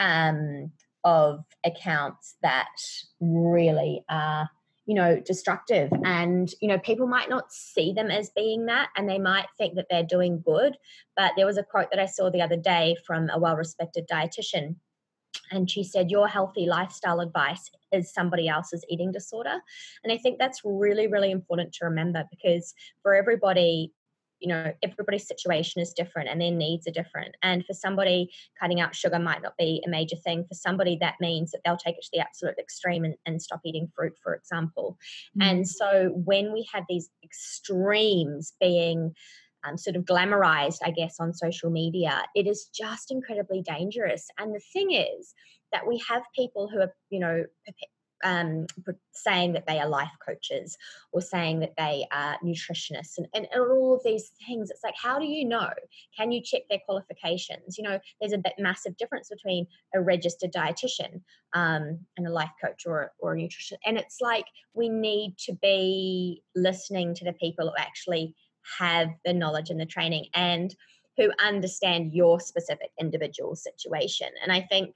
um, 0.00 0.72
of 1.04 1.44
accounts 1.64 2.36
that 2.40 2.78
really 3.20 4.04
are 4.08 4.48
you 4.86 4.94
know 4.94 5.20
destructive. 5.20 5.90
And 6.04 6.50
you 6.60 6.68
know 6.68 6.78
people 6.78 7.06
might 7.06 7.28
not 7.28 7.52
see 7.52 7.92
them 7.92 8.10
as 8.10 8.30
being 8.30 8.66
that 8.66 8.88
and 8.96 9.08
they 9.08 9.18
might 9.18 9.46
think 9.58 9.74
that 9.74 9.86
they're 9.90 10.02
doing 10.02 10.42
good. 10.44 10.76
But 11.16 11.32
there 11.36 11.46
was 11.46 11.58
a 11.58 11.62
quote 11.62 11.90
that 11.90 12.00
i 12.00 12.06
saw 12.06 12.30
the 12.30 12.42
other 12.42 12.56
day 12.56 12.96
from 13.06 13.28
a 13.30 13.38
well 13.38 13.56
respected 13.56 14.06
dietitian 14.10 14.76
and 15.50 15.70
she 15.70 15.84
said 15.84 16.10
your 16.10 16.28
healthy 16.28 16.66
lifestyle 16.66 17.20
advice 17.20 17.70
is 17.92 18.12
somebody 18.12 18.48
else's 18.48 18.84
eating 18.88 19.12
disorder. 19.12 19.60
And 20.02 20.12
i 20.12 20.16
think 20.16 20.38
that's 20.38 20.62
really 20.64 21.06
really 21.06 21.30
important 21.30 21.72
to 21.74 21.84
remember 21.84 22.24
because 22.30 22.74
for 23.02 23.14
everybody 23.14 23.92
you 24.40 24.48
know 24.48 24.72
everybody's 24.82 25.26
situation 25.26 25.80
is 25.80 25.92
different 25.92 26.28
and 26.28 26.40
their 26.40 26.50
needs 26.50 26.86
are 26.86 26.92
different. 26.92 27.34
And 27.42 27.64
for 27.64 27.74
somebody 27.74 28.30
cutting 28.60 28.80
out 28.80 28.94
sugar 28.94 29.18
might 29.18 29.42
not 29.42 29.56
be 29.58 29.82
a 29.86 29.90
major 29.90 30.16
thing. 30.16 30.44
For 30.48 30.54
somebody 30.54 30.98
that 31.00 31.14
means 31.20 31.52
that 31.52 31.60
they'll 31.64 31.76
take 31.76 31.96
it 31.96 32.02
to 32.02 32.10
the 32.12 32.20
absolute 32.20 32.58
extreme 32.58 33.04
and, 33.04 33.14
and 33.26 33.40
stop 33.40 33.60
eating 33.64 33.88
fruit 33.94 34.14
for 34.22 34.34
example. 34.34 34.98
Mm. 35.38 35.50
and 35.50 35.68
so 35.68 36.12
when 36.14 36.52
we 36.52 36.66
have 36.72 36.84
these 36.88 37.10
extremes 37.24 38.52
being 38.60 39.14
um, 39.64 39.76
sort 39.76 39.96
of 39.96 40.04
glamorized 40.04 40.78
i 40.84 40.90
guess 40.90 41.16
on 41.18 41.32
social 41.32 41.70
media 41.70 42.22
it 42.34 42.46
is 42.46 42.68
just 42.74 43.10
incredibly 43.10 43.62
dangerous. 43.62 44.28
And 44.38 44.54
the 44.54 44.60
thing 44.72 44.92
is 44.92 45.34
that 45.72 45.86
we 45.86 46.02
have 46.08 46.22
people 46.34 46.68
who 46.68 46.80
are 46.80 46.94
you 47.10 47.20
know 47.20 47.44
um, 48.24 48.66
saying 49.12 49.52
that 49.52 49.66
they 49.66 49.78
are 49.78 49.88
life 49.88 50.10
coaches 50.24 50.76
or 51.12 51.20
saying 51.20 51.60
that 51.60 51.74
they 51.76 52.06
are 52.12 52.36
nutritionists 52.44 53.18
and, 53.18 53.26
and, 53.34 53.46
and, 53.52 53.62
all 53.62 53.94
of 53.94 54.02
these 54.04 54.32
things. 54.46 54.70
It's 54.70 54.82
like, 54.82 54.94
how 55.00 55.18
do 55.18 55.26
you 55.26 55.44
know? 55.44 55.70
Can 56.16 56.32
you 56.32 56.40
check 56.42 56.62
their 56.70 56.80
qualifications? 56.84 57.76
You 57.76 57.84
know, 57.84 57.98
there's 58.20 58.32
a 58.32 58.42
massive 58.58 58.96
difference 58.96 59.28
between 59.28 59.66
a 59.94 60.00
registered 60.00 60.52
dietitian 60.52 61.20
um, 61.52 61.98
and 62.16 62.26
a 62.26 62.30
life 62.30 62.52
coach 62.62 62.84
or, 62.86 63.12
or 63.18 63.34
a 63.34 63.36
nutritionist. 63.36 63.78
And 63.84 63.98
it's 63.98 64.20
like 64.20 64.46
we 64.74 64.88
need 64.88 65.36
to 65.46 65.52
be 65.52 66.42
listening 66.54 67.14
to 67.16 67.24
the 67.24 67.32
people 67.32 67.66
who 67.66 67.74
actually 67.78 68.34
have 68.78 69.08
the 69.24 69.32
knowledge 69.32 69.70
and 69.70 69.80
the 69.80 69.86
training 69.86 70.26
and 70.34 70.74
who 71.16 71.30
understand 71.42 72.12
your 72.12 72.40
specific 72.40 72.90
individual 73.00 73.56
situation. 73.56 74.28
And 74.42 74.52
I 74.52 74.60
think 74.62 74.94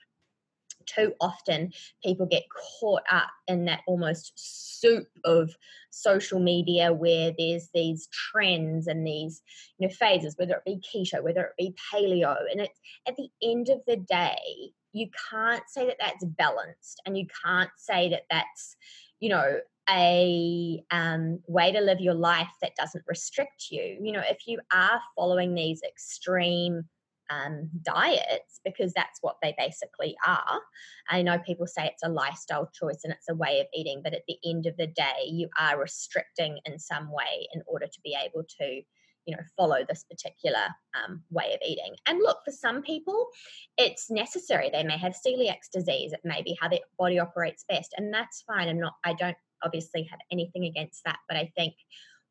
too 0.94 1.12
often 1.20 1.72
people 2.03 2.26
get 2.26 2.44
caught 2.81 3.03
up 3.11 3.31
in 3.48 3.64
that 3.64 3.81
almost 3.87 4.33
soup 4.81 5.07
of 5.24 5.50
social 5.90 6.40
media 6.40 6.92
where 6.92 7.33
there's 7.37 7.68
these 7.74 8.09
trends 8.12 8.87
and 8.87 9.07
these 9.07 9.42
you 9.79 9.87
know 9.87 9.94
phases 9.94 10.35
whether 10.37 10.55
it 10.55 10.64
be 10.64 10.81
keto 10.81 11.22
whether 11.22 11.42
it 11.42 11.53
be 11.59 11.74
paleo 11.92 12.37
and 12.50 12.61
it's 12.61 12.81
at 13.07 13.16
the 13.16 13.29
end 13.42 13.68
of 13.68 13.81
the 13.87 13.96
day 13.96 14.72
you 14.92 15.09
can't 15.31 15.62
say 15.68 15.87
that 15.87 15.96
that's 16.00 16.24
balanced 16.24 17.00
and 17.07 17.16
you 17.16 17.26
can't 17.44 17.70
say 17.76 18.09
that 18.09 18.22
that's 18.31 18.76
you 19.20 19.29
know 19.29 19.59
a 19.88 20.83
um, 20.92 21.40
way 21.48 21.72
to 21.72 21.81
live 21.81 22.00
your 22.00 22.14
life 22.14 22.50
that 22.62 22.76
doesn't 22.76 23.05
restrict 23.09 23.66
you. 23.70 23.98
You 24.00 24.12
know 24.12 24.22
if 24.29 24.46
you 24.46 24.61
are 24.72 25.00
following 25.16 25.55
these 25.55 25.83
extreme 25.83 26.85
um, 27.31 27.71
diets 27.83 28.61
because 28.64 28.93
that's 28.93 29.19
what 29.23 29.37
they 29.43 29.55
basically 29.57 30.16
are. 30.27 30.61
I 31.09 31.23
know 31.23 31.38
people 31.38 31.66
say 31.66 31.87
it's 31.87 32.03
a 32.03 32.09
lifestyle 32.09 32.71
choice 32.73 33.01
and 33.05 33.12
it's 33.12 33.29
a 33.29 33.35
way 33.35 33.61
of 33.61 33.66
eating, 33.75 34.01
but 34.03 34.14
at 34.14 34.23
the 34.29 34.37
end 34.45 34.66
of 34.66 34.77
the 34.77 34.87
day, 34.87 35.27
you 35.27 35.49
are 35.59 35.81
restricting 35.81 36.59
in 36.64 36.79
some 36.79 37.11
way 37.11 37.49
in 37.55 37.62
order 37.66 37.87
to 37.87 38.01
be 38.03 38.16
able 38.23 38.45
to 38.61 38.83
you 39.27 39.37
know 39.37 39.43
follow 39.55 39.85
this 39.87 40.05
particular 40.11 40.66
um, 40.95 41.23
way 41.31 41.53
of 41.53 41.61
eating. 41.66 41.95
And 42.07 42.19
look 42.19 42.38
for 42.45 42.53
some 42.53 42.83
people 42.83 43.29
it's 43.77 44.11
necessary. 44.11 44.71
They 44.73 44.83
may 44.83 44.97
have 44.97 45.14
celiac 45.14 45.59
disease. 45.73 46.12
It 46.12 46.21
may 46.25 46.43
be 46.43 46.57
how 46.61 46.69
their 46.69 46.81
body 46.99 47.19
operates 47.19 47.64
best 47.69 47.95
and 47.97 48.12
that's 48.12 48.43
fine. 48.43 48.69
I'm 48.69 48.81
not 48.81 48.95
i 49.05 49.12
don't 49.12 49.37
obviously 49.62 50.05
have 50.05 50.21
anything 50.33 50.64
against 50.64 51.05
that 51.05 51.19
but 51.29 51.37
i 51.37 51.51
think 51.57 51.75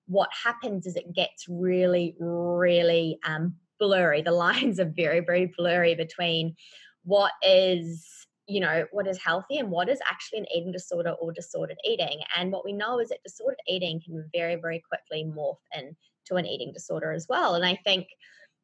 what 0.08 0.30
happens 0.44 0.88
is 0.88 0.96
it 0.96 1.14
gets 1.14 1.46
really 1.48 2.16
really 2.20 3.20
um, 3.24 3.56
blurry. 3.80 4.22
The 4.22 4.32
lines 4.32 4.80
are 4.80 4.92
very, 4.96 5.22
very 5.22 5.52
blurry 5.58 5.96
between 5.96 6.56
what 7.04 7.32
is 7.42 8.08
you 8.48 8.60
know 8.60 8.86
what 8.92 9.08
is 9.08 9.20
healthy 9.20 9.60
and 9.60 9.70
what 9.70 9.89
is 9.89 10.00
actually 10.10 10.39
an 10.39 10.46
eating 10.54 10.72
disorder 10.72 11.12
or 11.12 11.32
disordered 11.32 11.78
eating. 11.86 12.20
And 12.36 12.52
what 12.52 12.65
we 12.65 12.74
know 12.74 13.00
is 13.00 13.10
that 13.10 13.24
disordered 13.24 13.60
eating 13.68 14.02
can 14.04 14.28
very 14.34 14.56
very 14.56 14.82
quickly 14.88 15.24
morph 15.24 15.58
into 15.74 16.36
an 16.36 16.48
eating 16.48 16.74
disorder 16.74 17.12
as 17.12 17.28
well. 17.30 17.56
And 17.56 17.65
i 17.65 17.80
think 17.84 18.08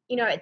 you 0.08 0.16
know 0.16 0.36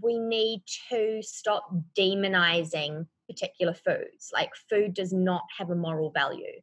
we 0.00 0.18
need 0.18 0.62
to 0.90 1.22
stop 1.22 1.70
demonizing 1.98 3.06
particular 3.28 3.74
foods. 3.74 4.30
Like 4.32 4.50
food 4.70 4.94
does 4.94 5.12
not 5.12 5.42
have 5.58 5.70
a 5.70 5.74
moral 5.74 6.10
value 6.10 6.60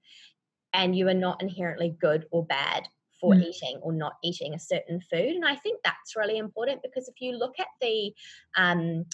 and 0.73 0.95
you 0.95 1.07
are 1.07 1.13
not 1.13 1.41
inherently 1.41 1.95
good 1.99 2.25
or 2.31 2.45
bad 2.45 2.87
for 3.19 3.33
mm. 3.33 3.43
eating 3.43 3.79
or 3.81 3.93
not 3.93 4.13
eating 4.23 4.53
a 4.53 4.59
certain 4.59 5.01
food. 5.01 5.35
And 5.35 5.45
I 5.45 5.55
think 5.55 5.81
that's 5.83 6.15
really 6.15 6.37
important 6.37 6.81
because 6.81 7.07
if 7.07 7.15
you 7.19 7.37
look 7.37 7.55
at 7.59 7.67
the 7.81 8.13
um, 8.57 9.05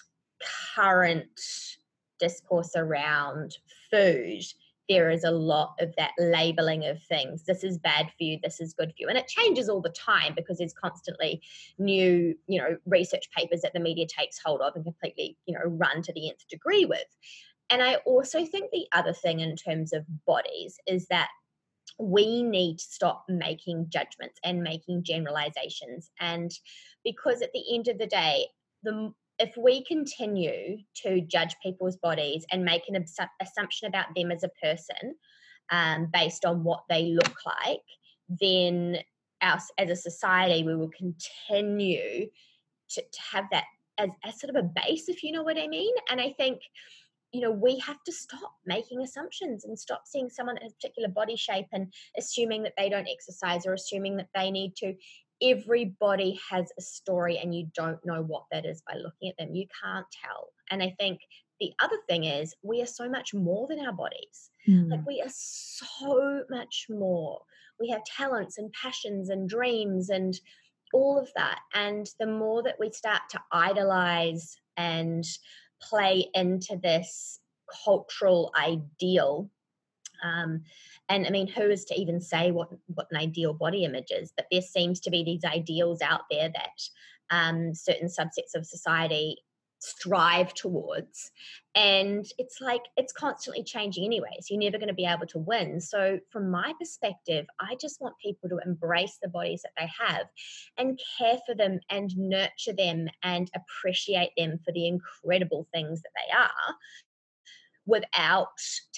current 0.75 1.39
discourse 2.19 2.71
around 2.75 3.57
food, 3.91 4.43
there 4.87 5.09
is 5.09 5.23
a 5.23 5.31
lot 5.31 5.75
of 5.79 5.93
that 5.97 6.11
labeling 6.19 6.85
of 6.85 7.01
things. 7.03 7.43
This 7.43 7.63
is 7.63 7.77
bad 7.77 8.05
for 8.05 8.23
you, 8.23 8.39
this 8.43 8.61
is 8.61 8.73
good 8.73 8.89
for 8.89 8.95
you. 8.99 9.07
And 9.07 9.17
it 9.17 9.27
changes 9.27 9.67
all 9.67 9.81
the 9.81 9.89
time 9.89 10.33
because 10.35 10.59
there's 10.59 10.73
constantly 10.73 11.41
new, 11.79 12.35
you 12.47 12.61
know, 12.61 12.77
research 12.85 13.29
papers 13.35 13.61
that 13.61 13.73
the 13.73 13.79
media 13.79 14.05
takes 14.05 14.39
hold 14.43 14.61
of 14.61 14.75
and 14.75 14.83
completely, 14.83 15.37
you 15.45 15.55
know, 15.55 15.65
run 15.65 16.01
to 16.03 16.13
the 16.13 16.29
nth 16.29 16.47
degree 16.47 16.85
with. 16.85 17.07
And 17.69 17.81
I 17.81 17.95
also 18.05 18.45
think 18.45 18.69
the 18.71 18.85
other 18.91 19.13
thing 19.13 19.39
in 19.39 19.55
terms 19.55 19.91
of 19.91 20.05
bodies 20.25 20.79
is 20.85 21.07
that 21.07 21.29
we 21.97 22.43
need 22.43 22.77
to 22.77 22.83
stop 22.83 23.25
making 23.29 23.87
judgments 23.89 24.39
and 24.43 24.61
making 24.61 25.03
generalizations. 25.03 26.11
And 26.19 26.51
because 27.03 27.41
at 27.41 27.51
the 27.53 27.63
end 27.73 27.87
of 27.87 27.97
the 27.97 28.07
day, 28.07 28.47
the 28.83 29.13
if 29.37 29.55
we 29.57 29.83
continue 29.83 30.77
to 31.03 31.21
judge 31.21 31.55
people's 31.61 31.97
bodies 31.97 32.45
and 32.51 32.63
make 32.63 32.83
an 32.87 33.03
assumption 33.41 33.87
about 33.87 34.05
them 34.15 34.31
as 34.31 34.43
a 34.43 34.49
person 34.63 35.15
um, 35.71 36.09
based 36.13 36.45
on 36.45 36.63
what 36.63 36.83
they 36.89 37.07
look 37.07 37.35
like, 37.45 37.81
then 38.29 38.97
us 39.41 39.69
as 39.77 39.89
a 39.89 39.95
society 39.95 40.63
we 40.63 40.75
will 40.75 40.89
continue 40.89 42.27
to, 42.89 43.01
to 43.01 43.21
have 43.31 43.45
that 43.51 43.65
as, 43.97 44.09
as 44.23 44.39
sort 44.39 44.55
of 44.55 44.63
a 44.63 44.69
base, 44.85 45.09
if 45.09 45.23
you 45.23 45.31
know 45.31 45.43
what 45.43 45.57
I 45.57 45.67
mean. 45.67 45.93
And 46.09 46.21
I 46.21 46.33
think 46.37 46.61
you 47.35 47.41
know 47.41 47.51
we 47.51 47.77
have 47.79 48.01
to 48.05 48.13
stop 48.13 48.53
making 48.65 49.01
assumptions 49.01 49.65
and 49.65 49.77
stop 49.77 50.03
seeing 50.05 50.29
someone 50.29 50.57
in 50.57 50.67
a 50.67 50.71
particular 50.71 51.09
body 51.09 51.35
shape 51.35 51.67
and 51.73 51.91
assuming 52.17 52.63
that 52.63 52.73
they 52.77 52.87
don't 52.87 53.09
exercise 53.09 53.65
or 53.65 53.73
assuming 53.73 54.15
that 54.15 54.29
they 54.33 54.49
need 54.49 54.73
to 54.77 54.93
everybody 55.41 56.39
has 56.49 56.71
a 56.79 56.81
story 56.81 57.37
and 57.37 57.53
you 57.53 57.67
don't 57.75 57.99
know 58.05 58.21
what 58.21 58.43
that 58.53 58.65
is 58.65 58.81
by 58.87 58.95
looking 58.95 59.29
at 59.29 59.37
them. 59.37 59.53
You 59.53 59.65
can't 59.83 60.05
tell. 60.23 60.47
And 60.71 60.81
I 60.81 60.95
think 60.97 61.19
the 61.59 61.73
other 61.81 61.97
thing 62.07 62.23
is 62.23 62.55
we 62.63 62.81
are 62.81 62.87
so 62.87 63.09
much 63.09 63.33
more 63.33 63.67
than 63.67 63.85
our 63.85 63.91
bodies. 63.91 64.51
Mm. 64.65 64.91
Like 64.91 65.05
we 65.05 65.21
are 65.21 65.29
so 65.29 66.43
much 66.49 66.85
more. 66.89 67.41
We 67.81 67.89
have 67.89 68.03
talents 68.05 68.57
and 68.57 68.71
passions 68.71 69.29
and 69.29 69.49
dreams 69.49 70.09
and 70.09 70.39
all 70.93 71.19
of 71.19 71.29
that. 71.35 71.59
And 71.73 72.09
the 72.17 72.27
more 72.27 72.63
that 72.63 72.79
we 72.79 72.91
start 72.91 73.23
to 73.31 73.41
idolize 73.51 74.57
and 74.77 75.25
play 75.81 76.27
into 76.33 76.77
this 76.81 77.39
cultural 77.83 78.51
ideal 78.57 79.49
um, 80.23 80.61
and 81.09 81.27
I 81.27 81.29
mean, 81.29 81.47
who 81.47 81.63
is 81.63 81.85
to 81.85 81.95
even 81.95 82.19
say 82.21 82.51
what 82.51 82.69
what 82.87 83.07
an 83.11 83.17
ideal 83.17 83.53
body 83.53 83.83
image 83.83 84.11
is? 84.11 84.31
But 84.35 84.47
there 84.51 84.61
seems 84.61 84.99
to 85.01 85.11
be 85.11 85.23
these 85.23 85.43
ideals 85.43 86.01
out 86.01 86.21
there 86.31 86.49
that 86.49 87.35
um, 87.35 87.73
certain 87.73 88.07
subsets 88.07 88.55
of 88.55 88.65
society 88.65 89.37
strive 89.85 90.53
towards 90.53 91.31
and 91.75 92.25
it's 92.37 92.61
like 92.61 92.81
it's 92.97 93.13
constantly 93.13 93.63
changing 93.63 94.03
anyway 94.03 94.31
so 94.39 94.47
you're 94.53 94.59
never 94.59 94.77
going 94.77 94.87
to 94.87 94.93
be 94.93 95.05
able 95.05 95.25
to 95.27 95.39
win 95.39 95.79
so 95.79 96.19
from 96.31 96.49
my 96.49 96.73
perspective 96.79 97.45
i 97.59 97.75
just 97.79 98.01
want 98.01 98.15
people 98.21 98.49
to 98.49 98.59
embrace 98.65 99.17
the 99.21 99.29
bodies 99.29 99.61
that 99.61 99.71
they 99.77 99.89
have 99.99 100.27
and 100.77 100.99
care 101.17 101.37
for 101.45 101.53
them 101.55 101.79
and 101.89 102.15
nurture 102.17 102.73
them 102.73 103.07
and 103.23 103.49
appreciate 103.55 104.31
them 104.37 104.59
for 104.65 104.71
the 104.71 104.87
incredible 104.87 105.67
things 105.73 106.01
that 106.01 106.11
they 106.15 106.37
are 106.37 106.75
without 107.85 108.49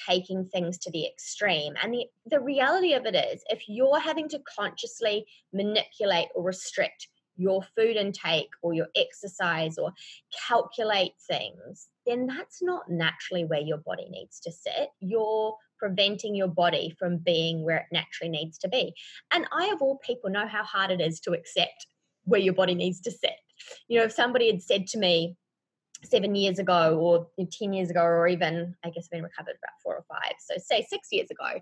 taking 0.10 0.46
things 0.46 0.78
to 0.78 0.92
the 0.92 1.06
extreme. 1.06 1.74
And 1.84 1.94
the, 1.94 2.06
the 2.26 2.40
reality 2.40 2.94
of 2.94 3.06
it 3.06 3.16
is, 3.16 3.44
if 3.50 3.64
you're 3.68 4.00
having 4.00 4.30
to 4.30 4.40
consciously 4.58 5.26
manipulate 5.54 6.30
or 6.36 6.44
restrict 6.44 7.10
your 7.38 7.62
food 7.76 7.96
intake 7.96 8.50
or 8.62 8.74
your 8.74 8.88
exercise 8.96 9.78
or 9.78 9.94
calculate 10.48 11.14
things, 11.28 11.88
then 12.06 12.28
that's 12.28 12.62
not 12.62 12.90
naturally 12.90 13.46
where 13.46 13.62
your 13.62 13.78
body 13.78 14.08
needs 14.10 14.40
to 14.42 14.52
sit. 14.52 14.90
You're 15.00 15.56
preventing 15.80 16.36
your 16.36 16.48
body 16.48 16.96
from 16.98 17.18
being 17.18 17.64
where 17.64 17.78
it 17.78 17.86
naturally 17.92 18.30
needs 18.30 18.58
to 18.60 18.68
be. 18.68 18.94
And 19.32 19.46
I, 19.52 19.68
of 19.68 19.82
all 19.82 20.00
people, 20.04 20.30
know 20.30 20.48
how 20.48 20.64
hard 20.64 20.92
it 20.92 21.02
is 21.02 21.20
to 21.22 21.32
accept 21.32 21.88
where 22.24 22.42
your 22.42 22.54
body 22.54 22.76
needs 22.76 23.00
to 23.02 23.12
sit. 23.12 23.36
You 23.88 24.00
know, 24.00 24.06
if 24.06 24.12
somebody 24.12 24.48
had 24.52 24.62
said 24.62 24.88
to 24.88 24.98
me, 24.98 25.38
seven 26.04 26.36
years 26.36 26.60
ago 26.60 26.98
or 27.00 27.28
10 27.44 27.74
years 27.74 27.90
ago 27.90 28.04
or 28.04 28.28
even 28.28 28.76
i 28.86 28.90
guess 28.92 29.06
i've 29.08 29.10
been 29.10 29.24
recovered 29.24 29.56
about 29.58 29.82
four 29.82 29.96
or 29.96 30.06
five 30.08 30.34
so 30.40 30.54
say 30.58 30.86
six 30.88 31.08
years 31.12 31.32
ago 31.32 31.60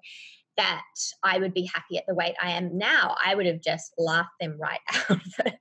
that 0.58 0.84
i 1.24 1.38
would 1.38 1.54
be 1.54 1.70
happy 1.74 1.98
at 1.98 2.06
the 2.08 2.16
weight 2.16 2.36
i 2.42 2.52
am 2.52 2.78
now 2.78 3.16
i 3.24 3.36
would 3.36 3.46
have 3.46 3.62
just 3.62 3.94
laughed 3.98 4.30
them 4.40 4.58
right 4.60 4.80
out 4.94 5.12
of 5.12 5.34
the, 5.38 5.54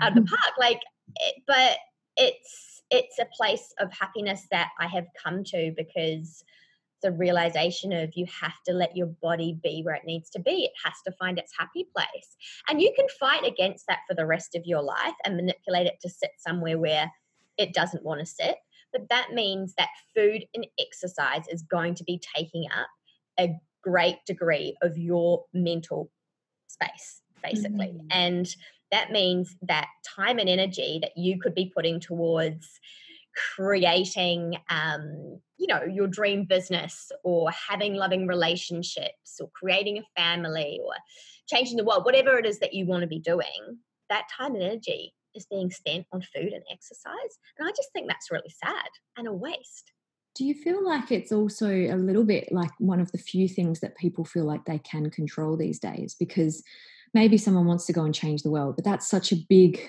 out 0.00 0.16
of 0.16 0.24
the 0.24 0.30
park 0.36 0.54
like 0.58 0.80
it, 1.16 1.34
but 1.46 1.78
it's 2.16 2.82
it's 2.90 3.18
a 3.18 3.26
place 3.36 3.72
of 3.80 3.92
happiness 3.92 4.46
that 4.50 4.68
i 4.78 4.86
have 4.86 5.06
come 5.22 5.42
to 5.42 5.72
because 5.76 6.44
the 7.02 7.12
realization 7.12 7.92
of 7.92 8.10
you 8.14 8.26
have 8.40 8.54
to 8.66 8.72
let 8.72 8.96
your 8.96 9.08
body 9.20 9.58
be 9.62 9.82
where 9.82 9.94
it 9.94 10.06
needs 10.06 10.30
to 10.30 10.40
be. 10.40 10.64
It 10.64 10.72
has 10.84 10.94
to 11.04 11.12
find 11.12 11.38
its 11.38 11.52
happy 11.58 11.86
place. 11.94 12.36
And 12.68 12.80
you 12.80 12.92
can 12.96 13.06
fight 13.20 13.44
against 13.44 13.86
that 13.88 14.00
for 14.08 14.14
the 14.14 14.26
rest 14.26 14.54
of 14.54 14.64
your 14.64 14.82
life 14.82 15.14
and 15.24 15.36
manipulate 15.36 15.86
it 15.86 16.00
to 16.02 16.08
sit 16.08 16.30
somewhere 16.38 16.78
where 16.78 17.10
it 17.58 17.74
doesn't 17.74 18.04
want 18.04 18.20
to 18.20 18.26
sit. 18.26 18.56
But 18.92 19.08
that 19.10 19.32
means 19.32 19.74
that 19.76 19.88
food 20.14 20.44
and 20.54 20.66
exercise 20.78 21.48
is 21.48 21.62
going 21.62 21.94
to 21.96 22.04
be 22.04 22.20
taking 22.34 22.66
up 22.66 22.88
a 23.38 23.54
great 23.82 24.16
degree 24.26 24.76
of 24.82 24.96
your 24.96 25.44
mental 25.52 26.10
space, 26.68 27.22
basically. 27.42 27.94
Mm. 27.94 28.06
And 28.10 28.56
that 28.90 29.10
means 29.10 29.56
that 29.62 29.88
time 30.06 30.38
and 30.38 30.48
energy 30.48 30.98
that 31.02 31.16
you 31.16 31.38
could 31.38 31.54
be 31.54 31.72
putting 31.74 32.00
towards 32.00 32.68
creating 33.56 34.58
um, 34.68 35.40
you 35.56 35.66
know 35.66 35.82
your 35.84 36.06
dream 36.06 36.44
business 36.44 37.10
or 37.24 37.50
having 37.50 37.94
loving 37.94 38.26
relationships 38.26 39.40
or 39.40 39.48
creating 39.54 39.96
a 39.96 40.20
family 40.20 40.78
or 40.84 40.92
changing 41.48 41.78
the 41.78 41.84
world 41.84 42.04
whatever 42.04 42.36
it 42.36 42.44
is 42.44 42.58
that 42.58 42.74
you 42.74 42.84
want 42.84 43.00
to 43.00 43.06
be 43.06 43.18
doing 43.18 43.78
that 44.10 44.26
time 44.36 44.54
and 44.54 44.62
energy 44.62 45.14
is 45.34 45.46
being 45.46 45.70
spent 45.70 46.06
on 46.12 46.22
food 46.34 46.52
and 46.52 46.62
exercise. 46.70 47.38
And 47.58 47.66
I 47.66 47.72
just 47.72 47.92
think 47.92 48.08
that's 48.08 48.30
really 48.30 48.52
sad 48.62 48.88
and 49.16 49.26
a 49.26 49.32
waste. 49.32 49.92
Do 50.34 50.44
you 50.44 50.54
feel 50.54 50.84
like 50.84 51.10
it's 51.10 51.30
also 51.30 51.68
a 51.68 51.96
little 51.96 52.24
bit 52.24 52.50
like 52.50 52.70
one 52.78 53.00
of 53.00 53.12
the 53.12 53.18
few 53.18 53.48
things 53.48 53.80
that 53.80 53.96
people 53.96 54.24
feel 54.24 54.44
like 54.44 54.64
they 54.64 54.78
can 54.78 55.10
control 55.10 55.56
these 55.56 55.78
days? 55.78 56.16
Because 56.18 56.62
maybe 57.12 57.36
someone 57.36 57.66
wants 57.66 57.84
to 57.86 57.92
go 57.92 58.04
and 58.04 58.14
change 58.14 58.42
the 58.42 58.50
world, 58.50 58.76
but 58.76 58.84
that's 58.84 59.08
such 59.08 59.32
a 59.32 59.36
big 59.48 59.80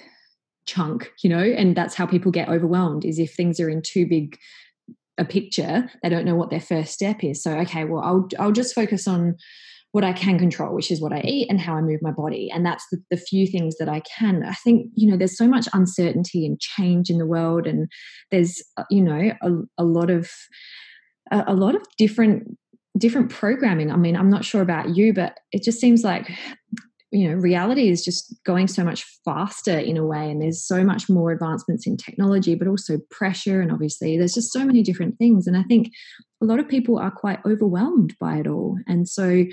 chunk, 0.65 1.11
you 1.21 1.29
know, 1.29 1.39
and 1.39 1.75
that's 1.75 1.95
how 1.95 2.05
people 2.05 2.31
get 2.31 2.49
overwhelmed 2.49 3.05
is 3.05 3.19
if 3.19 3.33
things 3.33 3.59
are 3.59 3.69
in 3.69 3.81
too 3.81 4.05
big 4.05 4.37
a 5.17 5.25
picture, 5.25 5.89
they 6.01 6.09
don't 6.09 6.25
know 6.25 6.35
what 6.35 6.49
their 6.49 6.59
first 6.59 6.91
step 6.91 7.23
is. 7.23 7.41
So, 7.41 7.51
okay, 7.59 7.85
well, 7.85 8.01
I'll 8.03 8.27
I'll 8.39 8.51
just 8.51 8.75
focus 8.75 9.07
on 9.07 9.35
what 9.93 10.03
I 10.03 10.11
can 10.11 10.39
control, 10.39 10.73
which 10.73 10.89
is 10.89 10.99
what 10.99 11.13
I 11.13 11.21
eat 11.21 11.47
and 11.51 11.61
how 11.61 11.75
I 11.75 11.81
move 11.81 12.01
my 12.01 12.09
body. 12.09 12.49
And 12.51 12.65
that's 12.65 12.83
the, 12.91 12.97
the, 13.11 13.17
few 13.17 13.45
things 13.45 13.77
that 13.77 13.87
I 13.87 14.01
can. 14.01 14.43
I 14.43 14.53
think, 14.53 14.87
you 14.95 15.09
know, 15.09 15.15
there's 15.15 15.37
so 15.37 15.47
much 15.47 15.67
uncertainty 15.71 16.47
and 16.47 16.59
change 16.59 17.11
in 17.11 17.19
the 17.19 17.27
world, 17.27 17.67
and 17.67 17.87
there's, 18.31 18.61
uh, 18.75 18.85
you 18.89 19.03
know, 19.03 19.31
a, 19.43 19.51
a 19.77 19.83
lot 19.83 20.09
of 20.09 20.31
a, 21.31 21.43
a 21.47 21.53
lot 21.53 21.75
of 21.75 21.83
different 21.97 22.57
different 22.97 23.29
programming. 23.29 23.91
I 23.91 23.95
mean, 23.95 24.17
I'm 24.17 24.31
not 24.31 24.43
sure 24.43 24.61
about 24.61 24.95
you, 24.95 25.13
but 25.13 25.37
it 25.51 25.61
just 25.63 25.79
seems 25.79 26.03
like 26.03 26.27
you 27.11 27.29
know 27.29 27.35
reality 27.35 27.89
is 27.89 28.03
just 28.03 28.35
going 28.43 28.67
so 28.67 28.83
much 28.83 29.05
faster 29.23 29.77
in 29.77 29.97
a 29.97 30.05
way 30.05 30.31
and 30.31 30.41
there's 30.41 30.65
so 30.65 30.83
much 30.83 31.07
more 31.07 31.31
advancements 31.31 31.85
in 31.85 31.95
technology 31.95 32.55
but 32.55 32.67
also 32.67 32.97
pressure 33.11 33.61
and 33.61 33.71
obviously 33.71 34.17
there's 34.17 34.33
just 34.33 34.51
so 34.51 34.65
many 34.65 34.81
different 34.81 35.15
things 35.19 35.45
and 35.45 35.55
i 35.55 35.61
think 35.63 35.91
a 36.41 36.45
lot 36.45 36.59
of 36.59 36.67
people 36.67 36.97
are 36.97 37.11
quite 37.11 37.37
overwhelmed 37.45 38.15
by 38.19 38.37
it 38.37 38.47
all 38.47 38.79
and 38.87 39.07
so 39.07 39.45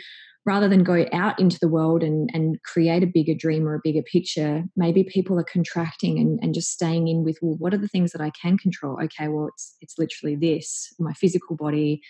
rather 0.46 0.68
than 0.68 0.82
go 0.82 1.06
out 1.12 1.38
into 1.38 1.58
the 1.60 1.68
world 1.68 2.02
and, 2.02 2.30
and 2.32 2.62
create 2.62 3.02
a 3.02 3.10
bigger 3.12 3.34
dream 3.34 3.68
or 3.68 3.74
a 3.74 3.80
bigger 3.82 4.02
picture, 4.02 4.64
maybe 4.76 5.04
people 5.04 5.38
are 5.38 5.44
contracting 5.44 6.18
and, 6.18 6.38
and 6.42 6.54
just 6.54 6.70
staying 6.70 7.08
in 7.08 7.24
with, 7.24 7.38
well, 7.42 7.56
what 7.58 7.74
are 7.74 7.78
the 7.78 7.88
things 7.88 8.12
that 8.12 8.22
I 8.22 8.30
can 8.40 8.56
control? 8.56 8.98
Okay, 9.02 9.28
well, 9.28 9.48
it's 9.48 9.76
it's 9.80 9.98
literally 9.98 10.36
this, 10.36 10.94
my 10.98 11.12
physical 11.12 11.56
body 11.56 12.00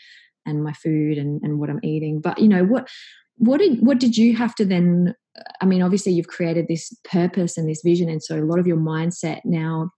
and 0.46 0.62
my 0.62 0.72
food 0.72 1.18
and, 1.18 1.40
and 1.42 1.58
what 1.58 1.70
I'm 1.70 1.80
eating. 1.82 2.20
But 2.20 2.38
you 2.38 2.48
know, 2.48 2.64
what 2.64 2.88
what 3.36 3.58
did 3.58 3.78
what 3.80 3.98
did 3.98 4.16
you 4.16 4.36
have 4.36 4.54
to 4.56 4.64
then 4.64 5.14
I 5.60 5.64
mean, 5.64 5.82
obviously 5.82 6.12
you've 6.12 6.26
created 6.26 6.66
this 6.68 6.94
purpose 7.04 7.56
and 7.56 7.68
this 7.68 7.82
vision, 7.84 8.08
and 8.08 8.22
so 8.22 8.38
a 8.38 8.44
lot 8.44 8.58
of 8.58 8.66
your 8.66 8.76
mindset 8.76 9.40
now 9.44 9.90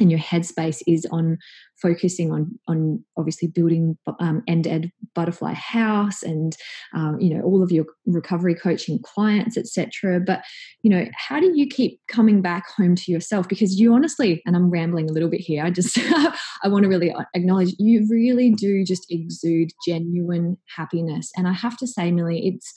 and 0.00 0.10
your 0.10 0.20
headspace 0.20 0.82
is 0.86 1.06
on 1.10 1.38
focusing 1.80 2.32
on 2.32 2.58
on 2.68 3.04
obviously 3.18 3.48
building 3.48 3.96
um, 4.20 4.42
end 4.48 4.66
ed 4.66 4.90
butterfly 5.14 5.52
house 5.52 6.22
and 6.22 6.56
um, 6.94 7.18
you 7.20 7.34
know 7.34 7.42
all 7.42 7.62
of 7.62 7.70
your 7.70 7.84
recovery 8.06 8.54
coaching 8.54 8.98
clients 9.02 9.56
etc 9.56 10.18
but 10.18 10.42
you 10.82 10.90
know 10.90 11.06
how 11.14 11.38
do 11.38 11.52
you 11.54 11.66
keep 11.66 12.00
coming 12.08 12.40
back 12.40 12.64
home 12.76 12.94
to 12.94 13.12
yourself? 13.12 13.48
Because 13.48 13.78
you 13.78 13.92
honestly 13.92 14.42
and 14.46 14.56
i'm 14.56 14.70
rambling 14.70 15.08
a 15.08 15.12
little 15.12 15.28
bit 15.28 15.40
here 15.40 15.64
i 15.64 15.70
just 15.70 15.98
i 16.62 16.68
want 16.68 16.82
to 16.82 16.88
really 16.88 17.14
acknowledge 17.34 17.74
you 17.78 18.06
really 18.10 18.50
do 18.50 18.84
just 18.84 19.06
exude 19.10 19.70
genuine 19.86 20.56
happiness. 20.76 21.30
And 21.36 21.46
i 21.48 21.52
have 21.52 21.76
to 21.78 21.86
say 21.86 22.10
millie 22.10 22.46
it's 22.46 22.72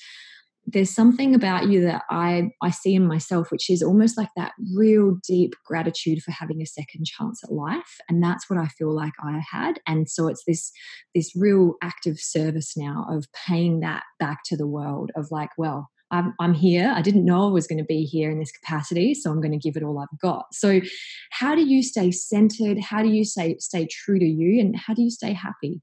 there's 0.72 0.94
something 0.94 1.34
about 1.34 1.68
you 1.68 1.82
that 1.82 2.04
I 2.10 2.50
I 2.62 2.70
see 2.70 2.96
in 2.96 3.08
myself, 3.08 3.52
which 3.52 3.70
is 3.70 3.82
almost 3.82 4.18
like 4.18 4.30
that 4.36 4.54
real 4.76 5.18
deep 5.28 5.54
gratitude 5.66 6.22
for 6.22 6.32
having 6.32 6.62
a 6.62 6.66
second 6.66 7.06
chance 7.06 7.42
at 7.44 7.52
life, 7.52 7.98
and 8.08 8.22
that's 8.24 8.50
what 8.50 8.60
I 8.60 8.68
feel 8.68 8.94
like 8.94 9.14
I 9.24 9.42
had. 9.52 9.80
And 9.88 10.10
so 10.10 10.28
it's 10.28 10.44
this 10.46 10.72
this 11.16 11.36
real 11.36 11.76
active 11.82 12.20
service 12.20 12.76
now 12.78 13.06
of 13.10 13.26
paying 13.48 13.80
that 13.82 14.04
back 14.20 14.40
to 14.46 14.58
the 14.58 14.68
world 14.68 15.12
of 15.16 15.28
like, 15.32 15.50
well, 15.58 15.90
I'm, 16.12 16.34
I'm 16.40 16.54
here. 16.54 16.92
I 16.96 17.02
didn't 17.02 17.26
know 17.26 17.48
I 17.48 17.52
was 17.52 17.68
going 17.68 17.78
to 17.78 17.84
be 17.84 18.04
here 18.04 18.32
in 18.32 18.40
this 18.40 18.52
capacity, 18.52 19.14
so 19.14 19.32
I'm 19.32 19.42
going 19.42 19.52
to 19.52 19.58
give 19.58 19.76
it 19.76 19.84
all 19.84 20.00
I've 20.00 20.20
got. 20.20 20.46
So, 20.54 20.82
how 21.32 21.56
do 21.56 21.62
you 21.62 21.84
stay 21.84 22.12
centered? 22.12 22.80
How 22.80 23.04
do 23.04 23.10
you 23.10 23.24
stay 23.26 23.58
stay 23.60 23.88
true 23.88 24.20
to 24.20 24.26
you, 24.26 24.60
and 24.60 24.76
how 24.76 24.94
do 24.94 25.04
you 25.04 25.12
stay 25.12 25.34
happy? 25.34 25.82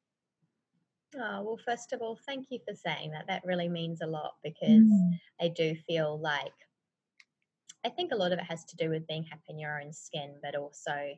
Oh, 1.18 1.42
well, 1.42 1.59
first 1.64 1.92
of 1.92 2.02
all, 2.02 2.18
thank 2.26 2.46
you 2.50 2.59
for 2.66 2.74
saying 2.74 3.12
that. 3.12 3.26
That 3.26 3.44
really 3.44 3.68
means 3.68 4.00
a 4.02 4.07
lot 4.07 4.35
because 4.44 4.68
mm. 4.68 5.11
I 5.40 5.48
do 5.48 5.74
feel 5.87 6.18
like 6.20 6.52
I 7.85 7.88
think 7.88 8.12
a 8.12 8.16
lot 8.16 8.33
of 8.33 8.38
it 8.38 8.44
has 8.44 8.64
to 8.66 8.76
do 8.76 8.90
with 8.90 9.07
being 9.07 9.24
happy 9.24 9.44
in 9.48 9.59
your 9.59 9.81
own 9.81 9.92
skin, 9.92 10.35
but 10.42 10.57
also 10.57 11.14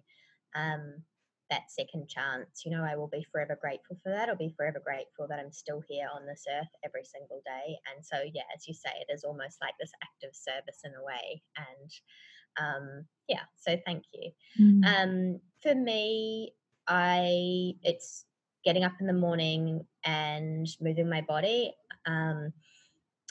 um, 0.55 1.03
that 1.51 1.71
second 1.71 2.09
chance. 2.09 2.63
You 2.65 2.73
know, 2.73 2.85
I 2.85 2.95
will 2.95 3.09
be 3.09 3.27
forever 3.33 3.59
grateful 3.61 3.97
for 4.03 4.11
that. 4.11 4.29
I'll 4.29 4.37
be 4.37 4.55
forever 4.57 4.81
grateful 4.85 5.27
that 5.29 5.39
I'm 5.39 5.51
still 5.51 5.83
here 5.89 6.09
on 6.15 6.27
this 6.27 6.45
earth 6.53 6.69
every 6.85 7.05
single 7.05 7.41
day. 7.47 7.79
And 7.95 8.05
so, 8.05 8.19
yeah, 8.35 8.43
as 8.55 8.69
you 8.69 8.75
say, 8.75 8.91
it 9.01 9.13
is 9.13 9.25
almost 9.25 9.59
like 9.63 9.75
this 9.81 9.93
act 10.03 10.25
of 10.25 10.37
service 10.37 10.81
in 10.85 10.93
a 10.93 11.05
way. 11.05 11.43
And 11.57 11.91
um, 12.61 13.05
yeah, 13.29 13.45
so 13.57 13.79
thank 13.87 14.05
you. 14.13 14.31
Mm. 14.61 14.85
Um, 14.85 15.41
for 15.63 15.75
me, 15.75 16.53
I 16.87 17.73
it's 17.83 18.25
getting 18.64 18.85
up 18.85 18.92
in 19.01 19.07
the 19.07 19.12
morning 19.12 19.85
and 20.05 20.66
moving 20.81 21.09
my 21.09 21.21
body. 21.23 21.75
Um, 22.07 22.53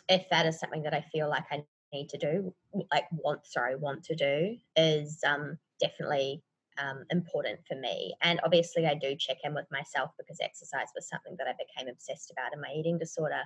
if 0.09 0.25
that 0.29 0.45
is 0.45 0.59
something 0.59 0.83
that 0.83 0.93
I 0.93 1.05
feel 1.11 1.29
like 1.29 1.45
I 1.51 1.63
need 1.93 2.09
to 2.09 2.17
do, 2.17 2.53
like 2.91 3.05
want 3.11 3.45
sorry 3.45 3.75
want 3.75 4.03
to 4.05 4.15
do, 4.15 4.57
is 4.75 5.19
um, 5.25 5.57
definitely 5.79 6.43
um, 6.77 7.03
important 7.09 7.59
for 7.67 7.75
me. 7.75 8.13
And 8.21 8.39
obviously, 8.43 8.85
I 8.85 8.95
do 8.95 9.15
check 9.15 9.37
in 9.43 9.53
with 9.53 9.65
myself 9.71 10.11
because 10.17 10.39
exercise 10.41 10.87
was 10.95 11.09
something 11.09 11.35
that 11.37 11.47
I 11.47 11.53
became 11.53 11.91
obsessed 11.91 12.31
about 12.31 12.53
in 12.53 12.61
my 12.61 12.73
eating 12.75 12.97
disorder. 12.97 13.41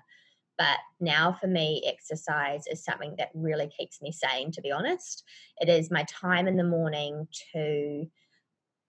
But 0.58 0.78
now, 1.00 1.36
for 1.40 1.48
me, 1.48 1.82
exercise 1.88 2.68
is 2.68 2.84
something 2.84 3.16
that 3.18 3.32
really 3.34 3.68
keeps 3.68 4.02
me 4.02 4.12
sane, 4.12 4.52
to 4.52 4.62
be 4.62 4.72
honest. 4.72 5.24
It 5.60 5.70
is 5.70 5.90
my 5.90 6.04
time 6.04 6.48
in 6.48 6.58
the 6.58 6.64
morning 6.64 7.28
to 7.54 8.06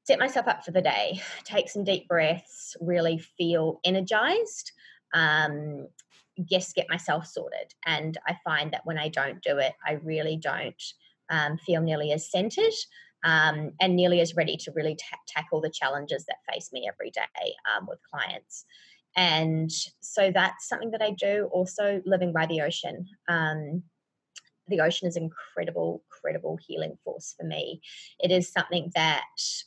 set 0.04 0.18
myself 0.18 0.48
up 0.48 0.64
for 0.64 0.72
the 0.72 0.82
day, 0.82 1.20
take 1.44 1.68
some 1.68 1.84
deep 1.84 2.08
breaths, 2.08 2.76
really 2.80 3.18
feel 3.18 3.80
energized. 3.84 4.72
Um, 5.14 5.88
yes, 6.36 6.72
get 6.72 6.88
myself 6.88 7.26
sorted. 7.26 7.74
And 7.86 8.18
I 8.26 8.36
find 8.44 8.72
that 8.72 8.84
when 8.84 8.98
I 8.98 9.08
don't 9.08 9.42
do 9.42 9.58
it, 9.58 9.74
I 9.86 9.92
really 9.92 10.36
don't 10.36 10.82
um, 11.30 11.58
feel 11.58 11.80
nearly 11.82 12.12
as 12.12 12.30
centered 12.30 12.72
um, 13.24 13.72
and 13.80 13.94
nearly 13.94 14.20
as 14.20 14.34
ready 14.34 14.56
to 14.58 14.72
really 14.72 14.96
ta- 14.96 15.18
tackle 15.28 15.60
the 15.60 15.70
challenges 15.70 16.24
that 16.26 16.52
face 16.52 16.72
me 16.72 16.88
every 16.88 17.10
day 17.10 17.54
um, 17.76 17.86
with 17.86 17.98
clients. 18.10 18.64
And 19.16 19.70
so 20.00 20.30
that's 20.32 20.68
something 20.68 20.90
that 20.92 21.02
I 21.02 21.10
do. 21.10 21.48
Also, 21.52 22.00
living 22.06 22.32
by 22.32 22.46
the 22.46 22.62
ocean. 22.62 23.06
Um, 23.28 23.82
the 24.68 24.80
ocean 24.80 25.06
is 25.08 25.16
incredible, 25.16 26.02
incredible 26.22 26.58
healing 26.66 26.96
force 27.04 27.34
for 27.38 27.44
me. 27.44 27.80
It 28.20 28.30
is 28.30 28.52
something 28.52 28.90
that 28.94 29.24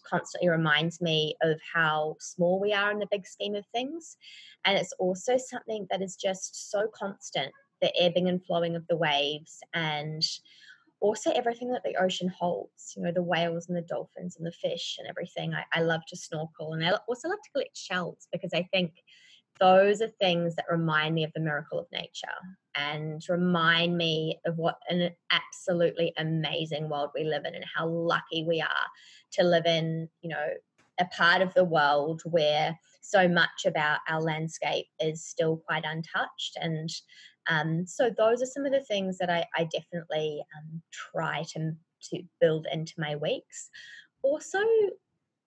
constantly 0.07 0.49
reminds 0.49 1.01
me 1.01 1.35
of 1.41 1.59
how 1.73 2.15
small 2.19 2.59
we 2.59 2.73
are 2.73 2.91
in 2.91 2.99
the 2.99 3.07
big 3.11 3.27
scheme 3.27 3.55
of 3.55 3.65
things. 3.73 4.17
And 4.65 4.77
it's 4.77 4.93
also 4.93 5.37
something 5.37 5.87
that 5.91 6.01
is 6.01 6.15
just 6.15 6.71
so 6.71 6.87
constant 6.93 7.51
the 7.81 7.91
ebbing 8.01 8.29
and 8.29 8.43
flowing 8.45 8.75
of 8.75 8.87
the 8.87 8.95
waves 8.95 9.59
and 9.73 10.23
also 11.01 11.31
everything 11.31 11.71
that 11.71 11.83
the 11.83 11.95
ocean 11.97 12.29
holds 12.29 12.93
you 12.95 13.03
know 13.03 13.11
the 13.11 13.21
whales 13.21 13.67
and 13.67 13.77
the 13.77 13.81
dolphins 13.81 14.37
and 14.37 14.47
the 14.47 14.51
fish 14.51 14.95
and 14.97 15.09
everything 15.09 15.53
i, 15.53 15.63
I 15.73 15.81
love 15.81 15.99
to 16.07 16.15
snorkel 16.15 16.73
and 16.73 16.83
i 16.85 16.91
also 17.07 17.27
love 17.27 17.39
to 17.43 17.51
collect 17.51 17.77
shells 17.77 18.29
because 18.31 18.53
i 18.53 18.65
think 18.71 18.93
those 19.59 20.01
are 20.01 20.07
things 20.07 20.55
that 20.55 20.65
remind 20.71 21.13
me 21.13 21.25
of 21.25 21.33
the 21.33 21.41
miracle 21.41 21.77
of 21.77 21.85
nature 21.91 22.29
and 22.75 23.21
remind 23.29 23.97
me 23.97 24.39
of 24.45 24.57
what 24.57 24.77
an 24.89 25.09
absolutely 25.31 26.13
amazing 26.17 26.89
world 26.89 27.09
we 27.15 27.23
live 27.23 27.45
in 27.45 27.55
and 27.55 27.65
how 27.75 27.88
lucky 27.88 28.43
we 28.47 28.61
are 28.61 28.88
to 29.31 29.43
live 29.43 29.65
in 29.65 30.09
you 30.21 30.29
know 30.29 30.47
a 30.99 31.05
part 31.05 31.41
of 31.41 31.53
the 31.53 31.63
world 31.63 32.21
where 32.25 32.77
so 33.01 33.27
much 33.27 33.65
about 33.65 33.99
our 34.07 34.21
landscape 34.21 34.85
is 34.99 35.25
still 35.25 35.57
quite 35.57 35.83
untouched 35.85 36.57
and 36.61 36.89
um, 37.47 37.85
so 37.85 38.09
those 38.09 38.41
are 38.41 38.47
some 38.47 38.65
of 38.65 38.71
the 38.71 38.83
things 38.83 39.17
that 39.17 39.29
I, 39.29 39.45
I 39.55 39.65
definitely 39.65 40.41
um, 40.57 40.81
try 40.91 41.43
to, 41.53 41.73
to 42.09 42.23
build 42.41 42.67
into 42.71 42.93
my 42.97 43.15
weeks. 43.15 43.69
Also, 44.23 44.59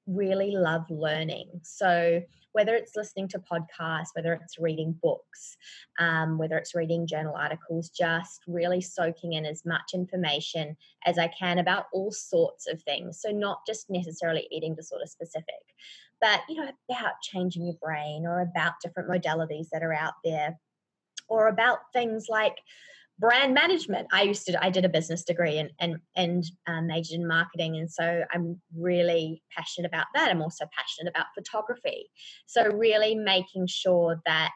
really 0.07 0.53
love 0.53 0.89
learning. 0.91 1.49
So 1.63 2.23
whether 2.53 2.75
it's 2.75 2.97
listening 2.97 3.29
to 3.29 3.39
podcasts, 3.39 4.09
whether 4.15 4.33
it's 4.33 4.59
reading 4.59 4.95
books, 5.03 5.57
um, 5.99 6.39
whether 6.39 6.57
it's 6.57 6.75
reading 6.75 7.07
journal 7.07 7.35
articles, 7.35 7.91
just 7.91 8.41
really 8.47 8.81
soaking 8.81 9.35
in 9.35 9.45
as 9.45 9.65
much 9.65 9.93
information 9.95 10.77
as 11.07 11.19
I 11.19 11.29
can 11.29 11.59
about 11.59 11.87
all 11.93 12.11
sorts 12.11 12.67
of 12.67 12.83
things. 12.83 13.21
So 13.21 13.31
not 13.31 13.67
just 13.67 13.91
necessarily 13.91 14.49
eating 14.51 14.75
disorder 14.75 15.07
specific, 15.07 15.55
but 16.21 16.41
you 16.49 16.57
know 16.57 16.71
about 16.91 17.21
changing 17.23 17.67
your 17.67 17.77
brain 17.81 18.27
or 18.27 18.41
about 18.41 18.75
different 18.83 19.09
modalities 19.09 19.69
that 19.73 19.83
are 19.83 19.95
out 19.95 20.15
there 20.25 20.59
or 21.29 21.49
about 21.49 21.79
things 21.93 22.27
like 22.29 22.59
brand 23.19 23.55
management. 23.55 24.09
I 24.13 24.23
used 24.23 24.47
to 24.47 24.65
I 24.65 24.71
did 24.71 24.85
a 24.85 24.89
business 24.89 25.25
degree 25.25 25.59
and 25.59 25.71
and 25.81 25.97
and 26.17 26.45
um, 26.67 26.87
majored 26.87 27.21
in 27.21 27.27
marketing, 27.27 27.77
and 27.77 27.91
so 27.91 28.25
I'm 28.33 28.61
really 28.77 29.43
passionate 29.57 29.89
about 29.89 30.07
that. 30.15 30.31
I'm 30.31 30.43
also 30.43 30.67
passionate 30.77 31.11
about 31.11 31.27
photography. 31.35 32.11
So 32.47 32.65
really 32.67 33.15
making 33.15 33.67
sure 33.67 34.21
that 34.27 34.53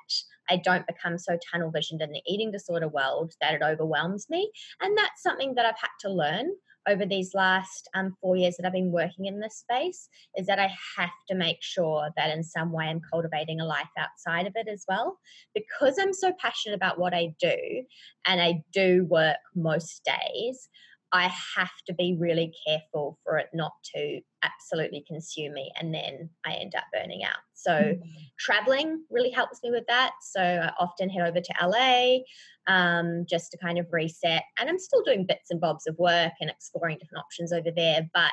I 0.51 0.57
don't 0.57 0.87
become 0.87 1.19
so 1.19 1.39
tunnel 1.51 1.71
visioned 1.71 2.03
in 2.03 2.13
the 2.13 2.23
eating 2.27 2.51
disorder 2.51 2.89
world 2.89 3.33
that 3.41 3.55
it 3.55 3.63
overwhelms 3.63 4.27
me, 4.31 4.51
and 4.81 4.97
that's 4.97 5.23
something 5.23 5.55
that 5.55 5.67
I've 5.67 5.81
had 5.81 5.91
to 6.01 6.13
learn 6.13 6.51
over 6.89 7.07
these 7.07 7.35
last 7.35 7.89
um, 7.95 8.17
four 8.21 8.37
years 8.37 8.57
that 8.57 8.67
I've 8.67 8.73
been 8.73 8.93
working 8.93 9.27
in 9.27 9.41
this 9.41 9.57
space 9.57 10.09
is 10.37 10.47
that 10.47 10.59
I 10.59 10.71
have 10.97 11.11
to 11.29 11.35
make 11.35 11.59
sure 11.61 12.11
that 12.17 12.31
in 12.31 12.43
some 12.43 12.73
way 12.73 12.87
I'm 12.87 13.01
cultivating 13.01 13.61
a 13.61 13.67
life 13.67 13.89
outside 13.97 14.47
of 14.47 14.55
it 14.57 14.69
as 14.69 14.85
well. 14.89 15.19
Because 15.55 15.99
I'm 16.01 16.13
so 16.13 16.33
passionate 16.39 16.75
about 16.75 16.99
what 16.99 17.15
I 17.15 17.35
do 17.41 17.85
and 18.27 18.41
I 18.41 18.65
do 18.73 19.07
work 19.09 19.39
most 19.55 20.05
days, 20.05 20.69
I 21.13 21.31
have 21.57 21.71
to 21.87 21.95
be 21.95 22.17
really 22.19 22.55
careful 22.67 23.19
for 23.23 23.37
it 23.37 23.49
not 23.53 23.73
to 23.95 24.21
absolutely 24.43 25.05
consume 25.07 25.53
me 25.53 25.71
and 25.79 25.95
then 25.95 26.31
I 26.45 26.55
end 26.55 26.75
up 26.75 26.85
burning 26.93 27.23
out. 27.25 27.39
So, 27.55 27.71
mm-hmm. 27.71 28.09
traveling 28.39 29.05
really 29.11 29.31
helps 29.31 29.63
me 29.63 29.71
with 29.71 29.85
that. 29.89 30.13
So, 30.23 30.41
I 30.41 30.73
often 30.79 31.11
head 31.11 31.29
over 31.29 31.41
to 31.41 31.55
LA 31.63 32.19
um, 32.67 33.25
just 33.29 33.51
to 33.53 33.59
kind 33.59 33.79
of 33.79 33.87
reset. 33.93 34.43
And 34.59 34.69
I'm 34.69 34.79
still 34.79 35.03
doing 35.03 35.27
bits 35.27 35.51
and 35.51 35.61
bobs 35.61 35.87
of 35.87 35.97
work 35.99 36.33
and 36.41 36.51
exploring 36.51 36.99
different 36.99 37.23
options 37.25 37.53
over 37.53 37.71
there, 37.71 38.09
but 38.15 38.33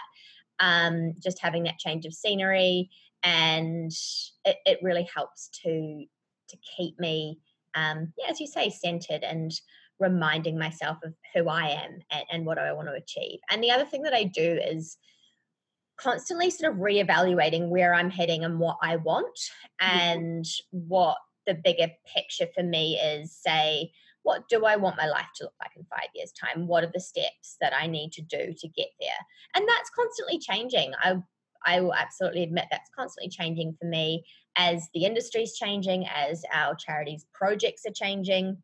um, 0.60 1.14
just 1.22 1.40
having 1.42 1.64
that 1.64 1.80
change 1.80 2.06
of 2.06 2.14
scenery 2.14 2.90
and 3.24 3.92
it, 4.46 4.58
it 4.66 4.80
really 4.82 5.08
helps 5.14 5.50
to 5.64 6.06
to 6.48 6.58
keep 6.78 6.98
me 7.00 7.38
um, 7.76 8.14
yeah, 8.18 8.28
as 8.30 8.40
you 8.40 8.48
say, 8.48 8.70
centered 8.70 9.24
and 9.24 9.52
reminding 10.00 10.58
myself 10.58 10.98
of 11.04 11.14
who 11.34 11.50
I 11.50 11.70
am 11.70 12.00
and, 12.12 12.24
and 12.32 12.46
what 12.46 12.58
I 12.58 12.72
want 12.74 12.88
to 12.88 12.94
achieve. 12.94 13.40
And 13.52 13.64
the 13.64 13.72
other 13.72 13.86
thing 13.86 14.04
that 14.04 14.14
I 14.14 14.24
do 14.24 14.60
is 14.64 14.98
constantly 15.98 16.50
sort 16.50 16.72
of 16.72 16.80
reevaluating 16.80 17.70
where 17.70 17.94
I'm 17.94 18.10
heading 18.10 18.44
and 18.44 18.60
what 18.60 18.78
I 18.82 18.96
want 18.96 19.38
and 19.80 20.46
what 20.72 21.18
the 21.46 21.54
bigger 21.54 21.90
picture 22.16 22.48
for 22.56 22.64
me 22.64 22.98
is 22.98 23.36
say 23.36 23.92
what 24.24 24.48
do 24.50 24.66
I 24.66 24.76
want 24.76 24.98
my 24.98 25.08
life 25.08 25.30
to 25.36 25.46
look 25.46 25.54
like 25.62 25.72
in 25.78 25.86
five 25.86 26.10
years' 26.14 26.34
time? 26.34 26.68
What 26.68 26.84
are 26.84 26.92
the 26.94 27.00
steps 27.00 27.56
that 27.62 27.74
I 27.74 27.88
need 27.88 28.12
to 28.14 28.22
do 28.22 28.54
to 28.58 28.68
get 28.68 28.90
there? 29.00 29.10
And 29.56 29.68
that's 29.68 29.90
constantly 29.90 30.40
changing. 30.40 30.92
I 31.02 31.18
I 31.66 31.82
will 31.82 31.94
absolutely 31.94 32.44
admit 32.44 32.66
that's 32.72 32.90
constantly 32.96 33.30
changing 33.30 33.76
for 33.80 33.86
me 33.86 34.24
as 34.56 34.88
the 34.94 35.06
industry 35.06 35.44
is 35.44 35.58
changing, 35.58 36.06
as 36.08 36.44
our 36.54 36.76
charities 36.76 37.26
projects 37.34 37.86
are 37.86 37.94
changing 37.94 38.58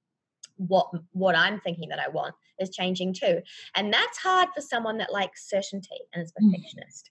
what 0.58 0.90
what 1.12 1.36
I'm 1.36 1.60
thinking 1.60 1.90
that 1.90 2.00
I 2.00 2.10
want 2.10 2.36
is 2.60 2.70
changing 2.70 3.14
too. 3.14 3.42
And 3.76 3.94
that's 3.94 4.18
hard 4.18 4.50
for 4.56 4.62
someone 4.62 4.98
that 5.00 5.12
likes 5.12 5.50
certainty 5.50 5.98
and 6.14 6.24
is 6.24 6.32
mm. 6.32 6.52
perfectionist. 6.52 7.10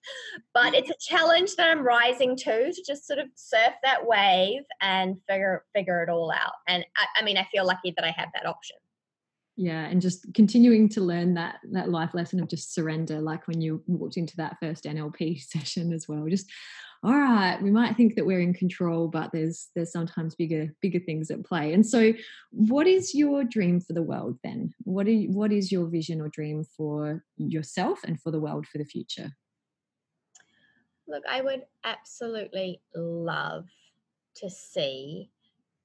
But 0.52 0.74
it's 0.74 0.90
a 0.90 0.94
challenge 1.00 1.56
that 1.56 1.68
I'm 1.70 1.82
rising 1.82 2.36
to 2.36 2.72
to 2.72 2.84
just 2.86 3.06
sort 3.06 3.18
of 3.18 3.28
surf 3.34 3.74
that 3.82 4.06
wave 4.06 4.62
and 4.80 5.16
figure 5.28 5.64
figure 5.74 6.02
it 6.02 6.08
all 6.08 6.32
out. 6.32 6.54
And 6.66 6.84
I, 6.96 7.20
I 7.20 7.24
mean 7.24 7.36
I 7.36 7.46
feel 7.52 7.66
lucky 7.66 7.92
that 7.96 8.04
I 8.04 8.14
have 8.16 8.28
that 8.34 8.46
option. 8.46 8.76
Yeah, 9.56 9.84
and 9.86 10.00
just 10.02 10.34
continuing 10.34 10.88
to 10.90 11.00
learn 11.00 11.34
that 11.34 11.58
that 11.72 11.88
life 11.88 12.12
lesson 12.12 12.40
of 12.40 12.48
just 12.48 12.74
surrender, 12.74 13.20
like 13.20 13.46
when 13.46 13.60
you 13.60 13.82
walked 13.86 14.16
into 14.16 14.36
that 14.38 14.56
first 14.60 14.84
NLP 14.84 15.40
session 15.48 15.92
as 15.92 16.08
well. 16.08 16.26
Just 16.28 16.50
all 17.04 17.12
right 17.12 17.60
we 17.62 17.70
might 17.70 17.96
think 17.96 18.14
that 18.14 18.24
we're 18.24 18.40
in 18.40 18.54
control 18.54 19.08
but 19.08 19.30
there's 19.32 19.68
there's 19.74 19.92
sometimes 19.92 20.34
bigger 20.34 20.74
bigger 20.80 20.98
things 20.98 21.30
at 21.30 21.44
play. 21.44 21.72
And 21.72 21.86
so 21.86 22.12
what 22.50 22.86
is 22.86 23.14
your 23.14 23.44
dream 23.44 23.80
for 23.80 23.92
the 23.92 24.02
world 24.02 24.38
then? 24.42 24.74
What 24.84 25.06
are, 25.06 25.12
what 25.12 25.52
is 25.52 25.70
your 25.70 25.86
vision 25.86 26.20
or 26.20 26.28
dream 26.28 26.64
for 26.64 27.22
yourself 27.36 28.00
and 28.04 28.20
for 28.20 28.30
the 28.30 28.40
world 28.40 28.66
for 28.66 28.78
the 28.78 28.84
future? 28.84 29.30
Look 31.06 31.22
i 31.28 31.40
would 31.40 31.62
absolutely 31.84 32.80
love 32.94 33.66
to 34.36 34.48
see 34.50 35.30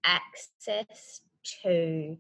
access 0.06 1.22
to 1.64 2.18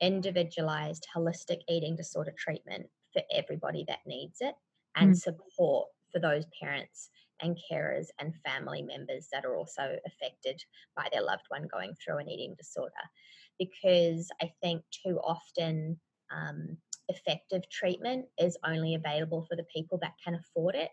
individualized 0.00 1.06
holistic 1.16 1.60
eating 1.68 1.96
disorder 1.96 2.34
treatment 2.36 2.86
for 3.12 3.22
everybody 3.32 3.84
that 3.88 4.00
needs 4.06 4.38
it 4.40 4.54
and 4.94 5.12
mm. 5.12 5.16
support 5.16 5.88
for 6.12 6.18
those 6.18 6.44
parents 6.60 7.08
and 7.42 7.58
carers 7.70 8.06
and 8.18 8.32
family 8.46 8.82
members 8.82 9.28
that 9.32 9.44
are 9.44 9.56
also 9.56 9.96
affected 10.06 10.62
by 10.96 11.08
their 11.12 11.22
loved 11.22 11.44
one 11.48 11.68
going 11.72 11.94
through 11.94 12.18
an 12.18 12.28
eating 12.28 12.54
disorder. 12.56 12.92
Because 13.58 14.28
I 14.40 14.50
think 14.62 14.82
too 15.04 15.18
often 15.22 15.98
um, 16.34 16.76
effective 17.08 17.68
treatment 17.70 18.26
is 18.38 18.56
only 18.66 18.94
available 18.94 19.46
for 19.48 19.56
the 19.56 19.66
people 19.74 19.98
that 20.02 20.14
can 20.24 20.34
afford 20.34 20.74
it. 20.74 20.90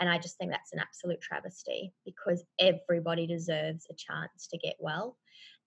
And 0.00 0.08
I 0.08 0.18
just 0.18 0.38
think 0.38 0.50
that's 0.50 0.72
an 0.72 0.78
absolute 0.78 1.20
travesty 1.20 1.92
because 2.04 2.44
everybody 2.60 3.26
deserves 3.26 3.86
a 3.90 3.94
chance 3.94 4.46
to 4.50 4.58
get 4.58 4.76
well 4.78 5.16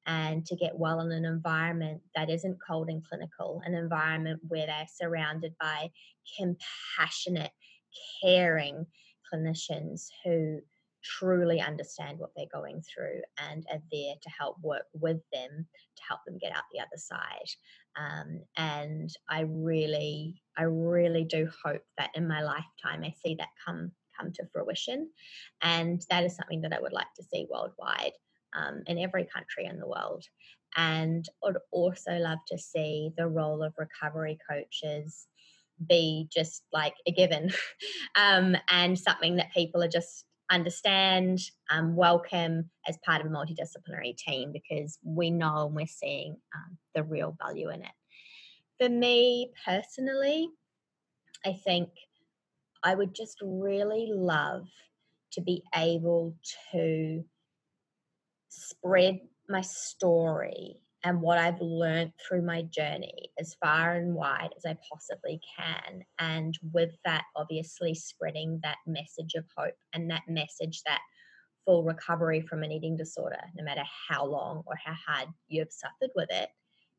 and 0.08 0.46
to 0.46 0.56
get 0.56 0.78
well 0.78 1.02
in 1.02 1.12
an 1.12 1.26
environment 1.26 2.02
that 2.16 2.30
isn't 2.30 2.58
cold 2.66 2.90
and 2.90 3.06
clinical, 3.06 3.62
an 3.66 3.76
environment 3.76 4.40
where 4.48 4.66
they're 4.66 4.88
surrounded 4.96 5.54
by 5.60 5.92
compassionate, 6.40 7.52
caring 8.24 8.86
clinicians 9.32 10.08
who 10.24 10.60
truly 11.04 11.60
understand 11.60 12.20
what 12.20 12.30
they're 12.36 12.46
going 12.54 12.82
through 12.82 13.22
and 13.50 13.66
are 13.72 13.82
there 13.92 14.14
to 14.22 14.30
help 14.30 14.58
work 14.62 14.86
with 14.94 15.20
them 15.34 15.66
to 15.96 16.04
help 16.08 16.20
them 16.26 16.38
get 16.40 16.56
out 16.56 16.64
the 16.72 16.80
other 16.80 16.98
side. 16.98 17.50
Um, 17.98 18.42
and 18.58 19.10
I 19.30 19.42
really, 19.42 20.42
I 20.58 20.64
really 20.64 21.24
do 21.24 21.50
hope 21.64 21.84
that 21.98 22.12
in 22.16 22.28
my 22.28 22.42
lifetime 22.42 23.04
I 23.04 23.14
see 23.24 23.36
that 23.36 23.50
come 23.66 23.92
come 24.20 24.32
to 24.34 24.46
fruition, 24.52 25.10
and 25.62 26.02
that 26.10 26.24
is 26.24 26.36
something 26.36 26.62
that 26.62 26.74
I 26.74 26.82
would 26.82 26.94
like 26.94 27.14
to 27.16 27.24
see 27.24 27.48
worldwide 27.50 28.12
um, 28.54 28.84
in 28.88 29.00
every 29.00 29.26
country 29.26 29.66
in 29.66 29.80
the 29.80 29.88
world. 29.88 30.24
And 30.78 31.28
i'd 31.46 31.56
also 31.72 32.18
love 32.18 32.40
to 32.48 32.58
see 32.58 33.12
the 33.18 33.28
role 33.28 33.62
of 33.62 33.74
recovery 33.78 34.38
coaches 34.50 35.28
be 35.88 36.28
just 36.32 36.64
like 36.74 36.96
a 37.08 37.12
given 37.12 37.52
um, 38.16 38.56
and 38.70 38.98
something 38.98 39.38
that 39.38 39.54
people 39.54 39.84
are 39.84 39.88
just 39.88 40.26
understand, 40.50 41.40
um, 41.70 41.96
welcome 41.96 42.70
as 42.88 42.98
part 43.06 43.22
of 43.22 43.28
a 43.28 43.30
multidisciplinary 43.30 44.16
team 44.18 44.52
because 44.52 45.00
we 45.04 45.32
know 45.32 45.66
and 45.68 45.76
we're 45.76 45.88
seeing 45.88 46.36
um, 46.56 46.78
the 46.94 47.04
real 47.04 47.36
value 47.42 47.70
in 47.70 47.82
it. 47.82 47.92
For 48.80 48.90
me 48.90 49.52
personally, 49.66 50.50
I 51.46 51.54
think 51.54 51.90
I 52.84 52.96
would 52.96 53.16
just 53.16 53.38
really 53.42 54.10
love 54.12 54.68
to 55.34 55.42
be 55.42 55.64
able 55.74 56.36
to 56.74 57.24
spread 58.50 59.22
my 59.48 59.62
story 59.62 60.81
and 61.04 61.22
what 61.22 61.38
I've 61.38 61.60
learned 61.60 62.14
through 62.20 62.44
my 62.44 62.62
journey 62.64 63.30
as 63.40 63.56
far 63.56 63.94
and 63.94 64.14
wide 64.14 64.50
as 64.56 64.66
I 64.66 64.78
possibly 64.90 65.40
can. 65.58 66.04
And 66.20 66.58
with 66.72 66.92
that, 67.06 67.24
obviously, 67.36 67.96
spreading 67.96 68.60
that 68.64 68.78
message 68.86 69.34
of 69.36 69.46
hope 69.56 69.74
and 69.94 70.10
that 70.12 70.24
message 70.28 70.84
that 70.86 71.02
full 71.66 71.84
recovery 71.84 72.42
from 72.42 72.64
an 72.64 72.72
eating 72.72 72.98
disorder, 72.98 73.42
no 73.56 73.64
matter 73.64 73.84
how 74.10 74.26
long 74.26 74.64
or 74.66 74.76
how 74.84 74.94
hard 75.08 75.30
you've 75.48 75.72
suffered 75.72 76.12
with 76.16 76.30
it, 76.32 76.50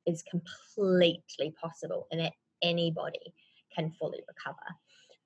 is 0.07 0.25
completely 0.29 1.55
possible 1.61 2.07
and 2.11 2.21
that 2.21 2.33
anybody 2.63 3.35
can 3.75 3.93
fully 3.93 4.21
recover. 4.29 4.59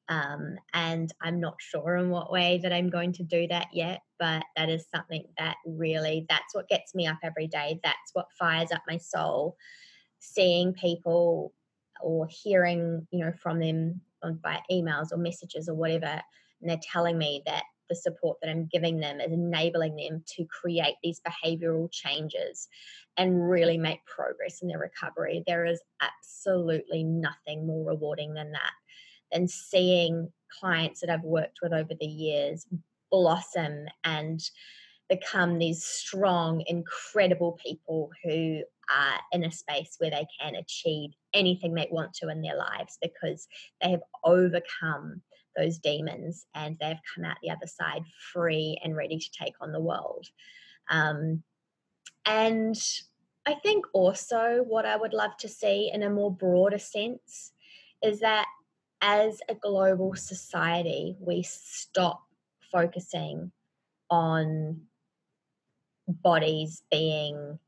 Um, 0.08 0.56
and 0.72 1.12
I'm 1.20 1.40
not 1.40 1.56
sure 1.58 1.96
in 1.96 2.10
what 2.10 2.30
way 2.30 2.60
that 2.62 2.72
I'm 2.72 2.90
going 2.90 3.12
to 3.14 3.24
do 3.24 3.46
that 3.48 3.68
yet, 3.72 4.02
but 4.18 4.44
that 4.56 4.68
is 4.68 4.86
something 4.94 5.24
that 5.36 5.56
really, 5.66 6.26
that's 6.28 6.54
what 6.54 6.68
gets 6.68 6.94
me 6.94 7.06
up 7.06 7.18
every 7.22 7.48
day. 7.48 7.80
That's 7.82 8.12
what 8.12 8.26
fires 8.38 8.70
up 8.72 8.82
my 8.88 8.98
soul. 8.98 9.56
Seeing 10.20 10.72
people 10.74 11.52
or 12.00 12.28
hearing, 12.28 13.06
you 13.10 13.24
know, 13.24 13.32
from 13.42 13.60
them 13.60 14.00
by 14.42 14.60
emails 14.70 15.12
or 15.12 15.16
messages 15.16 15.68
or 15.68 15.74
whatever, 15.74 16.20
and 16.60 16.70
they're 16.70 16.80
telling 16.82 17.18
me 17.18 17.42
that 17.46 17.64
the 17.88 17.94
support 17.94 18.38
that 18.40 18.50
I'm 18.50 18.66
giving 18.66 18.98
them 18.98 19.20
is 19.20 19.32
enabling 19.32 19.96
them 19.96 20.24
to 20.36 20.44
create 20.46 20.96
these 21.02 21.20
behavioral 21.20 21.90
changes 21.92 22.68
and 23.16 23.48
really 23.48 23.78
make 23.78 24.04
progress 24.04 24.60
in 24.62 24.68
their 24.68 24.78
recovery. 24.78 25.44
There 25.46 25.64
is 25.64 25.80
absolutely 26.00 27.04
nothing 27.04 27.66
more 27.66 27.88
rewarding 27.88 28.34
than 28.34 28.52
that 28.52 28.72
and 29.32 29.50
seeing 29.50 30.32
clients 30.60 31.00
that 31.00 31.10
I've 31.10 31.24
worked 31.24 31.58
with 31.62 31.72
over 31.72 31.94
the 31.98 32.06
years 32.06 32.66
blossom 33.10 33.86
and 34.04 34.40
become 35.08 35.58
these 35.58 35.84
strong, 35.84 36.62
incredible 36.66 37.58
people 37.64 38.10
who 38.24 38.62
are 38.90 39.20
in 39.32 39.44
a 39.44 39.52
space 39.52 39.96
where 39.98 40.10
they 40.10 40.26
can 40.40 40.56
achieve 40.56 41.10
anything 41.32 41.74
they 41.74 41.88
want 41.90 42.12
to 42.14 42.28
in 42.28 42.42
their 42.42 42.56
lives 42.56 42.98
because 43.00 43.46
they 43.80 43.90
have 43.90 44.02
overcome 44.24 45.20
those 45.56 45.78
demons 45.78 46.46
and 46.54 46.76
they've 46.80 46.98
come 47.14 47.24
out 47.24 47.36
the 47.42 47.50
other 47.50 47.66
side 47.66 48.02
free 48.32 48.78
and 48.82 48.96
ready 48.96 49.18
to 49.18 49.30
take 49.44 49.54
on 49.60 49.72
the 49.72 49.80
world. 49.80 50.26
Um, 50.90 51.42
and 52.26 52.76
I 53.46 53.54
think 53.54 53.86
also 53.92 54.64
what 54.66 54.86
I 54.86 54.96
would 54.96 55.12
love 55.12 55.36
to 55.38 55.48
see 55.48 55.90
in 55.92 56.02
a 56.02 56.10
more 56.10 56.34
broader 56.34 56.78
sense 56.78 57.52
is 58.02 58.20
that 58.20 58.46
as 59.00 59.40
a 59.48 59.54
global 59.54 60.14
society, 60.14 61.16
we 61.20 61.42
stop 61.42 62.22
focusing 62.72 63.52
on 64.10 64.82
bodies 66.08 66.82
being 66.90 67.58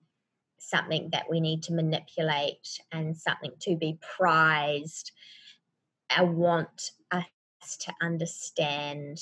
something 0.58 1.10
that 1.12 1.30
we 1.30 1.40
need 1.40 1.62
to 1.64 1.72
manipulate 1.72 2.80
and 2.92 3.16
something 3.16 3.52
to 3.60 3.76
be 3.76 3.98
prized. 4.16 5.12
I 6.10 6.22
want 6.22 6.92
us 7.10 7.76
to 7.80 7.92
understand 8.02 9.18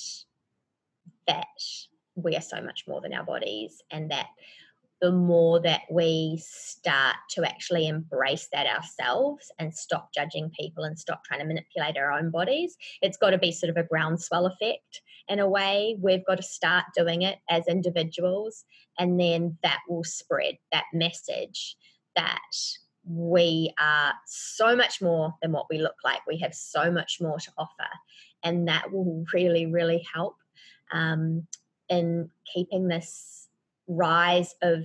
that 1.27 1.47
we 2.14 2.37
are 2.37 2.42
so 2.42 2.61
much 2.62 2.85
more 2.88 3.01
than 3.01 3.12
our 3.12 3.25
bodies 3.25 3.83
and 3.90 4.11
that 4.11 4.27
the 5.00 5.12
more 5.12 5.61
that 5.61 5.82
we 5.90 6.42
start 6.42 7.16
to 7.30 7.44
actually 7.44 7.87
embrace 7.87 8.48
that 8.52 8.66
ourselves 8.66 9.52
and 9.59 9.74
stop 9.74 10.09
judging 10.14 10.50
people 10.59 10.85
and 10.85 10.98
stop 10.98 11.22
trying 11.24 11.40
to 11.40 11.46
manipulate 11.46 11.98
our 11.98 12.12
own 12.12 12.30
bodies, 12.30 12.76
it's 13.02 13.18
got 13.18 13.30
to 13.30 13.38
be 13.38 13.52
sort 13.52 13.70
of 13.70 13.76
a 13.76 13.87
groundswell 13.87 14.46
effect 14.46 15.02
in 15.28 15.38
a 15.38 15.48
way. 15.48 15.96
We've 16.00 16.24
got 16.24 16.37
to 16.37 16.42
start 16.42 16.85
doing 16.96 17.22
it 17.22 17.38
as 17.50 17.66
individuals, 17.68 18.64
and 18.98 19.20
then 19.20 19.59
that 19.62 19.80
will 19.88 20.04
spread 20.04 20.56
that 20.72 20.85
message 20.94 21.76
that 22.14 22.40
we 23.04 23.72
are 23.78 24.14
so 24.26 24.74
much 24.74 25.00
more 25.02 25.35
than 25.42 25.52
what 25.52 25.66
we 25.70 25.78
look 25.78 25.96
like. 26.04 26.26
We 26.26 26.38
have 26.38 26.54
so 26.54 26.90
much 26.90 27.18
more 27.20 27.38
to 27.38 27.52
offer, 27.59 27.88
and 28.42 28.66
that 28.68 28.90
will 28.90 29.24
really, 29.35 29.66
really 29.66 30.06
help 30.12 30.37
um, 30.90 31.46
in 31.88 32.30
keeping 32.52 32.88
this 32.88 33.45
rise 33.88 34.55
of 34.62 34.85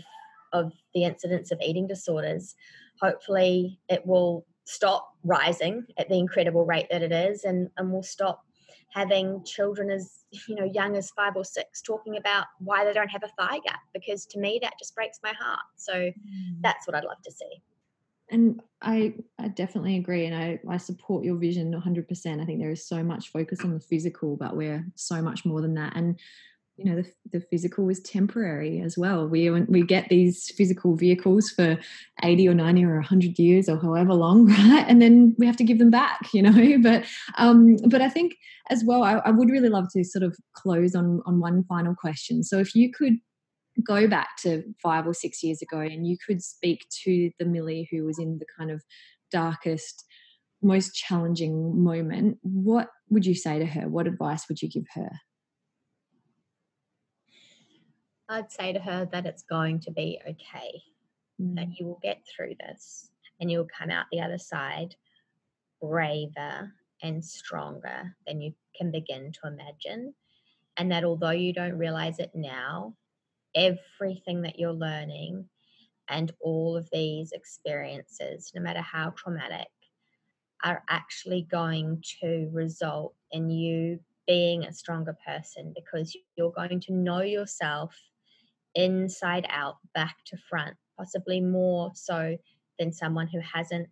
of 0.53 0.73
the 0.93 1.05
incidence 1.05 1.51
of 1.51 1.59
eating 1.61 1.87
disorders, 1.87 2.55
hopefully 3.01 3.79
it 3.89 4.05
will 4.05 4.45
stop 4.65 5.15
rising 5.23 5.85
at 5.97 6.07
the 6.09 6.17
incredible 6.17 6.65
rate 6.65 6.87
that 6.91 7.01
it 7.01 7.11
is 7.11 7.43
and, 7.43 7.69
and 7.77 7.91
we'll 7.91 8.03
stop 8.03 8.45
having 8.93 9.43
children 9.45 9.89
as 9.89 10.25
you 10.47 10.55
know 10.55 10.65
young 10.65 10.97
as 10.97 11.11
five 11.11 11.33
or 11.35 11.45
six 11.45 11.81
talking 11.81 12.17
about 12.17 12.45
why 12.59 12.83
they 12.83 12.93
don't 12.93 13.09
have 13.09 13.23
a 13.23 13.41
thigh 13.41 13.59
gap 13.65 13.79
because 13.93 14.25
to 14.25 14.39
me 14.39 14.59
that 14.61 14.73
just 14.77 14.93
breaks 14.95 15.19
my 15.23 15.33
heart. 15.39 15.59
So 15.77 15.93
mm. 15.93 16.13
that's 16.61 16.87
what 16.87 16.95
i'd 16.95 17.03
love 17.03 17.21
to 17.23 17.31
see. 17.31 17.61
And 18.29 18.61
I, 18.81 19.15
I 19.37 19.49
definitely 19.49 19.97
agree 19.97 20.25
and 20.25 20.35
I, 20.35 20.59
I 20.69 20.77
support 20.77 21.25
your 21.25 21.35
vision 21.35 21.73
100% 21.73 22.41
i 22.41 22.45
think 22.45 22.59
there 22.59 22.71
is 22.71 22.87
so 22.87 23.03
much 23.03 23.31
focus 23.31 23.59
on 23.63 23.73
the 23.73 23.79
physical 23.79 24.37
but 24.37 24.55
we're 24.55 24.85
so 24.95 25.21
much 25.21 25.43
more 25.45 25.61
than 25.61 25.73
that. 25.75 25.95
And 25.95 26.19
you 26.83 26.89
know 26.89 27.01
the, 27.01 27.39
the 27.39 27.45
physical 27.45 27.85
was 27.85 27.99
temporary 27.99 28.81
as 28.81 28.97
well. 28.97 29.27
We 29.27 29.49
we 29.49 29.83
get 29.83 30.09
these 30.09 30.51
physical 30.51 30.95
vehicles 30.95 31.51
for 31.51 31.77
80 32.23 32.49
or 32.49 32.53
90 32.55 32.85
or 32.85 32.95
100 32.95 33.37
years 33.37 33.69
or 33.69 33.77
however 33.77 34.13
long 34.13 34.47
right? 34.47 34.85
And 34.87 35.01
then 35.01 35.35
we 35.37 35.45
have 35.45 35.57
to 35.57 35.63
give 35.63 35.79
them 35.79 35.91
back 35.91 36.19
you 36.33 36.41
know? 36.41 36.77
But 36.81 37.05
um 37.37 37.77
but 37.87 38.01
i 38.01 38.09
think 38.09 38.33
as 38.69 38.83
well 38.83 39.03
I, 39.03 39.13
I 39.25 39.31
would 39.31 39.49
really 39.49 39.69
love 39.69 39.87
to 39.93 40.03
sort 40.03 40.23
of 40.23 40.35
close 40.55 40.95
on 40.95 41.21
on 41.25 41.39
one 41.39 41.63
final 41.65 41.95
question. 41.95 42.43
So 42.43 42.57
if 42.59 42.73
you 42.73 42.91
could 42.91 43.17
go 43.85 44.07
back 44.07 44.29
to 44.43 44.63
five 44.81 45.07
or 45.07 45.13
six 45.13 45.43
years 45.43 45.61
ago 45.61 45.79
and 45.79 46.07
you 46.07 46.17
could 46.25 46.41
speak 46.41 46.85
to 47.03 47.31
the 47.39 47.45
millie 47.45 47.87
who 47.91 48.03
was 48.03 48.19
in 48.19 48.39
the 48.39 48.45
kind 48.57 48.71
of 48.71 48.83
darkest 49.31 50.05
most 50.61 50.93
challenging 50.93 51.83
moment 51.83 52.37
what 52.41 52.89
would 53.09 53.25
you 53.25 53.35
say 53.35 53.59
to 53.59 53.65
her? 53.65 53.89
What 53.89 54.07
advice 54.07 54.47
would 54.47 54.61
you 54.61 54.69
give 54.69 54.85
her 54.95 55.11
I'd 58.31 58.49
say 58.49 58.71
to 58.71 58.79
her 58.79 59.09
that 59.11 59.25
it's 59.25 59.43
going 59.43 59.81
to 59.81 59.91
be 59.91 60.17
okay, 60.25 60.81
mm. 61.39 61.53
that 61.55 61.77
you 61.77 61.85
will 61.85 61.99
get 62.01 62.25
through 62.25 62.55
this 62.59 63.09
and 63.39 63.51
you'll 63.51 63.67
come 63.77 63.89
out 63.89 64.05
the 64.09 64.21
other 64.21 64.37
side 64.37 64.95
braver 65.81 66.73
and 67.03 67.25
stronger 67.25 68.15
than 68.25 68.39
you 68.39 68.53
can 68.77 68.89
begin 68.89 69.33
to 69.33 69.47
imagine. 69.47 70.13
And 70.77 70.91
that 70.93 71.03
although 71.03 71.31
you 71.31 71.51
don't 71.51 71.77
realize 71.77 72.19
it 72.19 72.31
now, 72.33 72.95
everything 73.53 74.43
that 74.43 74.57
you're 74.57 74.71
learning 74.71 75.49
and 76.07 76.31
all 76.39 76.77
of 76.77 76.89
these 76.93 77.33
experiences, 77.33 78.53
no 78.55 78.61
matter 78.61 78.81
how 78.81 79.09
traumatic, 79.17 79.67
are 80.63 80.83
actually 80.87 81.41
going 81.51 82.01
to 82.21 82.49
result 82.53 83.13
in 83.31 83.49
you 83.49 83.99
being 84.25 84.63
a 84.63 84.73
stronger 84.73 85.17
person 85.25 85.73
because 85.75 86.15
you're 86.37 86.51
going 86.51 86.79
to 86.79 86.93
know 86.93 87.21
yourself 87.21 87.93
inside 88.75 89.45
out, 89.49 89.77
back 89.93 90.17
to 90.27 90.37
front, 90.49 90.75
possibly 90.97 91.41
more 91.41 91.91
so 91.93 92.37
than 92.79 92.91
someone 92.91 93.27
who 93.27 93.39
hasn't 93.39 93.87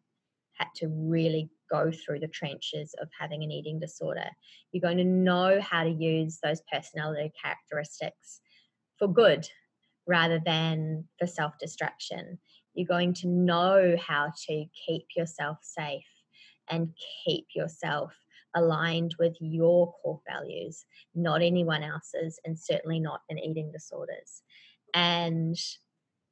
had 0.53 0.67
to 0.75 0.87
really 0.87 1.49
go 1.71 1.91
through 1.91 2.19
the 2.19 2.27
trenches 2.27 2.95
of 3.01 3.07
having 3.17 3.43
an 3.43 3.51
eating 3.51 3.79
disorder. 3.79 4.29
You're 4.71 4.81
going 4.81 4.97
to 4.97 5.03
know 5.03 5.59
how 5.61 5.83
to 5.83 5.89
use 5.89 6.39
those 6.43 6.61
personality 6.71 7.31
characteristics 7.41 8.41
for 8.97 9.07
good 9.07 9.47
rather 10.07 10.41
than 10.43 11.05
for 11.17 11.27
self 11.27 11.53
destruction. 11.59 12.39
You're 12.73 12.87
going 12.87 13.13
to 13.15 13.27
know 13.27 13.95
how 13.99 14.31
to 14.47 14.65
keep 14.85 15.05
yourself 15.15 15.57
safe 15.61 16.03
and 16.69 16.89
keep 17.25 17.47
yourself 17.55 18.13
aligned 18.55 19.15
with 19.19 19.35
your 19.39 19.93
core 20.01 20.21
values, 20.27 20.85
not 21.13 21.41
anyone 21.41 21.83
else's, 21.83 22.39
and 22.45 22.57
certainly 22.57 22.99
not 22.99 23.21
in 23.29 23.37
eating 23.37 23.71
disorders. 23.71 24.43
And 24.93 25.57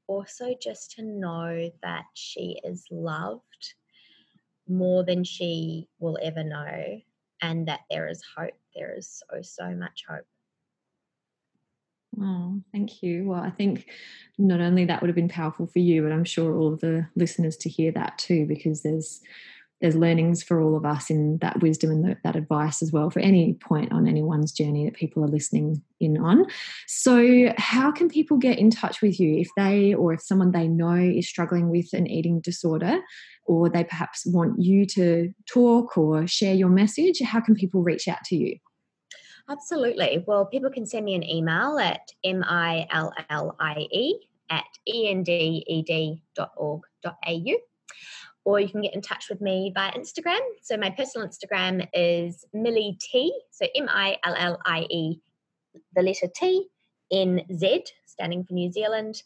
also 0.07 0.55
just 0.61 0.91
to 0.91 1.03
know 1.03 1.69
that 1.83 2.05
she 2.13 2.59
is 2.63 2.85
loved 2.91 3.73
more 4.67 5.03
than 5.03 5.23
she 5.23 5.87
will 5.99 6.17
ever 6.21 6.43
know 6.43 6.99
and 7.41 7.67
that 7.67 7.81
there 7.89 8.07
is 8.07 8.23
hope. 8.35 8.53
There 8.75 8.95
is 8.95 9.21
so, 9.31 9.41
so 9.41 9.69
much 9.71 10.03
hope. 10.07 10.25
Oh, 12.19 12.61
thank 12.71 13.03
you. 13.03 13.25
Well, 13.25 13.41
I 13.41 13.51
think 13.51 13.89
not 14.37 14.59
only 14.59 14.85
that 14.85 15.01
would 15.01 15.07
have 15.07 15.15
been 15.15 15.29
powerful 15.29 15.67
for 15.67 15.79
you, 15.79 16.01
but 16.01 16.11
I'm 16.11 16.23
sure 16.23 16.55
all 16.55 16.73
of 16.73 16.79
the 16.79 17.07
listeners 17.15 17.57
to 17.57 17.69
hear 17.69 17.91
that 17.91 18.17
too, 18.17 18.45
because 18.47 18.81
there's 18.81 19.21
there's 19.81 19.95
learnings 19.95 20.41
for 20.41 20.61
all 20.61 20.75
of 20.75 20.85
us 20.85 21.09
in 21.09 21.37
that 21.39 21.61
wisdom 21.61 21.91
and 21.91 22.03
the, 22.03 22.17
that 22.23 22.35
advice 22.35 22.81
as 22.81 22.91
well 22.91 23.09
for 23.09 23.19
any 23.19 23.53
point 23.53 23.91
on 23.91 24.07
anyone's 24.07 24.51
journey 24.51 24.85
that 24.85 24.95
people 24.95 25.23
are 25.23 25.27
listening 25.27 25.81
in 25.99 26.17
on. 26.17 26.45
So, 26.87 27.53
how 27.57 27.91
can 27.91 28.09
people 28.09 28.37
get 28.37 28.57
in 28.57 28.69
touch 28.71 29.01
with 29.01 29.19
you 29.19 29.37
if 29.39 29.49
they 29.55 29.93
or 29.93 30.13
if 30.13 30.21
someone 30.21 30.51
they 30.51 30.67
know 30.67 30.95
is 30.95 31.27
struggling 31.27 31.69
with 31.69 31.93
an 31.93 32.07
eating 32.07 32.41
disorder 32.41 32.99
or 33.45 33.69
they 33.69 33.83
perhaps 33.83 34.25
want 34.25 34.61
you 34.61 34.85
to 34.87 35.31
talk 35.47 35.97
or 35.97 36.25
share 36.27 36.55
your 36.55 36.69
message? 36.69 37.21
How 37.21 37.39
can 37.39 37.55
people 37.55 37.83
reach 37.83 38.07
out 38.07 38.23
to 38.25 38.35
you? 38.35 38.57
Absolutely. 39.49 40.23
Well, 40.27 40.45
people 40.45 40.69
can 40.69 40.85
send 40.85 41.05
me 41.05 41.15
an 41.15 41.23
email 41.23 41.79
at 41.79 42.01
millie 42.25 42.87
at 44.49 44.65
ended.org.au 44.87 46.81
or 48.47 48.61
you 48.61 48.69
can 48.69 48.81
get 48.81 48.95
in 48.95 49.01
touch 49.01 49.25
with 49.29 49.41
me 49.41 49.73
via 49.75 49.91
Instagram. 49.91 50.39
So 50.61 50.77
my 50.77 50.89
personal 50.89 51.27
Instagram 51.27 51.85
is 51.93 52.45
Millie 52.53 52.97
T, 52.97 53.37
so 53.51 53.67
M 53.75 53.89
I 53.89 54.15
L 54.23 54.35
L 54.37 54.57
I 54.65 54.87
E, 54.89 55.19
the 55.93 56.01
letter 56.01 56.27
T, 56.33 56.69
N 57.11 57.41
Z, 57.53 57.83
standing 58.05 58.45
for 58.45 58.53
New 58.53 58.71
Zealand. 58.71 59.21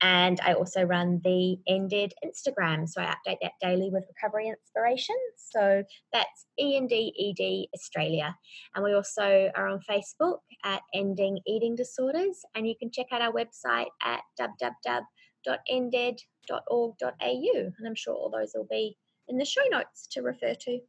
And 0.00 0.40
I 0.40 0.54
also 0.54 0.84
run 0.84 1.20
the 1.22 1.58
Ended 1.68 2.14
Instagram, 2.24 2.88
so 2.88 3.02
I 3.02 3.14
update 3.14 3.36
that 3.42 3.52
daily 3.60 3.90
with 3.90 4.06
recovery 4.08 4.48
inspiration. 4.48 5.16
So 5.36 5.84
that's 6.10 6.46
E 6.58 6.74
N 6.78 6.86
D 6.86 7.12
E 7.14 7.34
D 7.34 7.68
Australia. 7.74 8.34
And 8.74 8.82
we 8.82 8.94
also 8.94 9.50
are 9.54 9.68
on 9.68 9.80
Facebook 9.80 10.38
at 10.64 10.80
Ending 10.94 11.40
Eating 11.46 11.76
Disorders, 11.76 12.38
and 12.54 12.66
you 12.66 12.74
can 12.80 12.90
check 12.90 13.08
out 13.12 13.20
our 13.20 13.32
website 13.32 13.88
at 14.02 14.22
www 14.40 15.02
www.ended.org.au. 15.46 17.20
And 17.20 17.86
I'm 17.86 17.94
sure 17.94 18.14
all 18.14 18.30
those 18.30 18.52
will 18.54 18.66
be 18.70 18.96
in 19.28 19.38
the 19.38 19.44
show 19.44 19.62
notes 19.70 20.06
to 20.12 20.22
refer 20.22 20.54
to. 20.54 20.80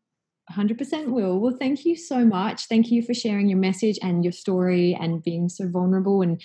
100% 0.51 1.07
will. 1.07 1.39
Well, 1.39 1.55
thank 1.57 1.85
you 1.85 1.95
so 1.95 2.25
much. 2.25 2.65
Thank 2.65 2.91
you 2.91 3.01
for 3.01 3.13
sharing 3.13 3.47
your 3.47 3.59
message 3.59 3.97
and 4.01 4.25
your 4.25 4.33
story 4.33 4.97
and 4.99 5.23
being 5.23 5.47
so 5.47 5.69
vulnerable. 5.69 6.21
And 6.21 6.41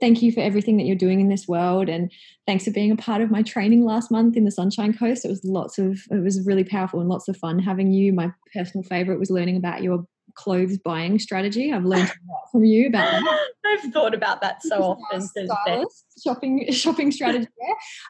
thank 0.00 0.22
you 0.22 0.32
for 0.32 0.40
everything 0.40 0.78
that 0.78 0.84
you're 0.84 0.96
doing 0.96 1.20
in 1.20 1.28
this 1.28 1.46
world. 1.46 1.90
And 1.90 2.10
thanks 2.46 2.64
for 2.64 2.70
being 2.70 2.90
a 2.90 2.96
part 2.96 3.20
of 3.20 3.30
my 3.30 3.42
training 3.42 3.84
last 3.84 4.10
month 4.10 4.38
in 4.38 4.44
the 4.44 4.50
Sunshine 4.50 4.96
Coast. 4.96 5.26
It 5.26 5.28
was 5.28 5.44
lots 5.44 5.78
of, 5.78 6.00
it 6.10 6.22
was 6.22 6.46
really 6.46 6.64
powerful 6.64 7.00
and 7.00 7.10
lots 7.10 7.28
of 7.28 7.36
fun 7.36 7.58
having 7.58 7.92
you. 7.92 8.14
My 8.14 8.32
personal 8.54 8.84
favorite 8.84 9.18
was 9.18 9.30
learning 9.30 9.58
about 9.58 9.82
your 9.82 10.06
clothes 10.34 10.78
buying 10.78 11.18
strategy. 11.18 11.72
I've 11.72 11.84
learned 11.84 12.08
a 12.08 12.32
lot 12.32 12.50
from 12.50 12.64
you 12.64 12.88
about 12.88 13.10
that. 13.10 13.38
I've 13.66 13.92
thought 13.92 14.14
about 14.14 14.40
that 14.42 14.62
so 14.62 14.98
often. 15.12 15.86
shopping 16.22 16.66
shopping 16.72 17.10
strategy. 17.10 17.48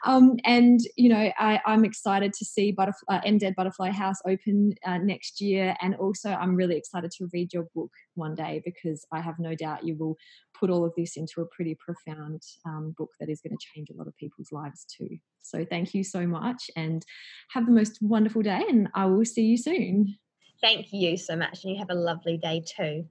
Um, 0.04 0.36
and 0.44 0.80
you 0.96 1.08
know, 1.08 1.30
I, 1.38 1.60
am 1.66 1.84
excited 1.84 2.32
to 2.34 2.44
see 2.44 2.72
Butterfly, 2.72 3.16
uh, 3.16 3.20
Ended 3.24 3.54
Butterfly 3.54 3.90
House 3.90 4.16
open 4.26 4.74
uh, 4.84 4.98
next 4.98 5.40
year, 5.40 5.76
and 5.80 5.94
also 5.96 6.30
I'm 6.30 6.56
really 6.56 6.76
excited 6.76 7.10
to 7.18 7.28
read 7.32 7.52
your 7.52 7.66
book 7.74 7.90
one 8.14 8.34
day 8.34 8.62
because 8.64 9.06
I 9.12 9.20
have 9.20 9.38
no 9.38 9.54
doubt 9.54 9.84
you 9.84 9.96
will 9.96 10.16
put 10.58 10.70
all 10.70 10.84
of 10.84 10.92
this 10.96 11.16
into 11.16 11.40
a 11.40 11.46
pretty 11.46 11.76
profound 11.76 12.42
um, 12.66 12.94
book 12.96 13.10
that 13.20 13.28
is 13.28 13.40
going 13.40 13.56
to 13.56 13.66
change 13.74 13.90
a 13.90 13.96
lot 13.96 14.06
of 14.06 14.16
people's 14.16 14.52
lives 14.52 14.84
too. 14.84 15.18
So 15.42 15.64
thank 15.64 15.94
you 15.94 16.04
so 16.04 16.26
much, 16.26 16.70
and 16.76 17.04
have 17.50 17.66
the 17.66 17.72
most 17.72 17.98
wonderful 18.00 18.42
day, 18.42 18.62
and 18.68 18.88
I 18.94 19.06
will 19.06 19.24
see 19.24 19.42
you 19.42 19.58
soon. 19.58 20.16
Thank 20.62 20.92
you 20.92 21.16
so 21.16 21.34
much, 21.34 21.64
and 21.64 21.72
you 21.72 21.78
have 21.78 21.90
a 21.90 21.94
lovely 21.94 22.36
day 22.36 22.62
too. 22.64 23.04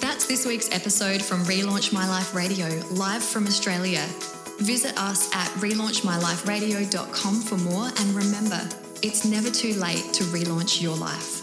That's 0.00 0.26
this 0.26 0.46
week's 0.46 0.70
episode 0.74 1.20
from 1.20 1.40
Relaunch 1.40 1.92
My 1.92 2.08
Life 2.08 2.34
Radio, 2.34 2.66
live 2.92 3.22
from 3.22 3.46
Australia. 3.46 4.04
Visit 4.60 4.96
us 4.96 5.34
at 5.34 5.48
relaunchmyliferadio.com 5.60 7.40
for 7.40 7.56
more, 7.58 7.86
and 7.86 8.14
remember, 8.14 8.60
it's 9.02 9.24
never 9.24 9.50
too 9.50 9.74
late 9.74 10.12
to 10.14 10.24
relaunch 10.24 10.80
your 10.80 10.96
life. 10.96 11.41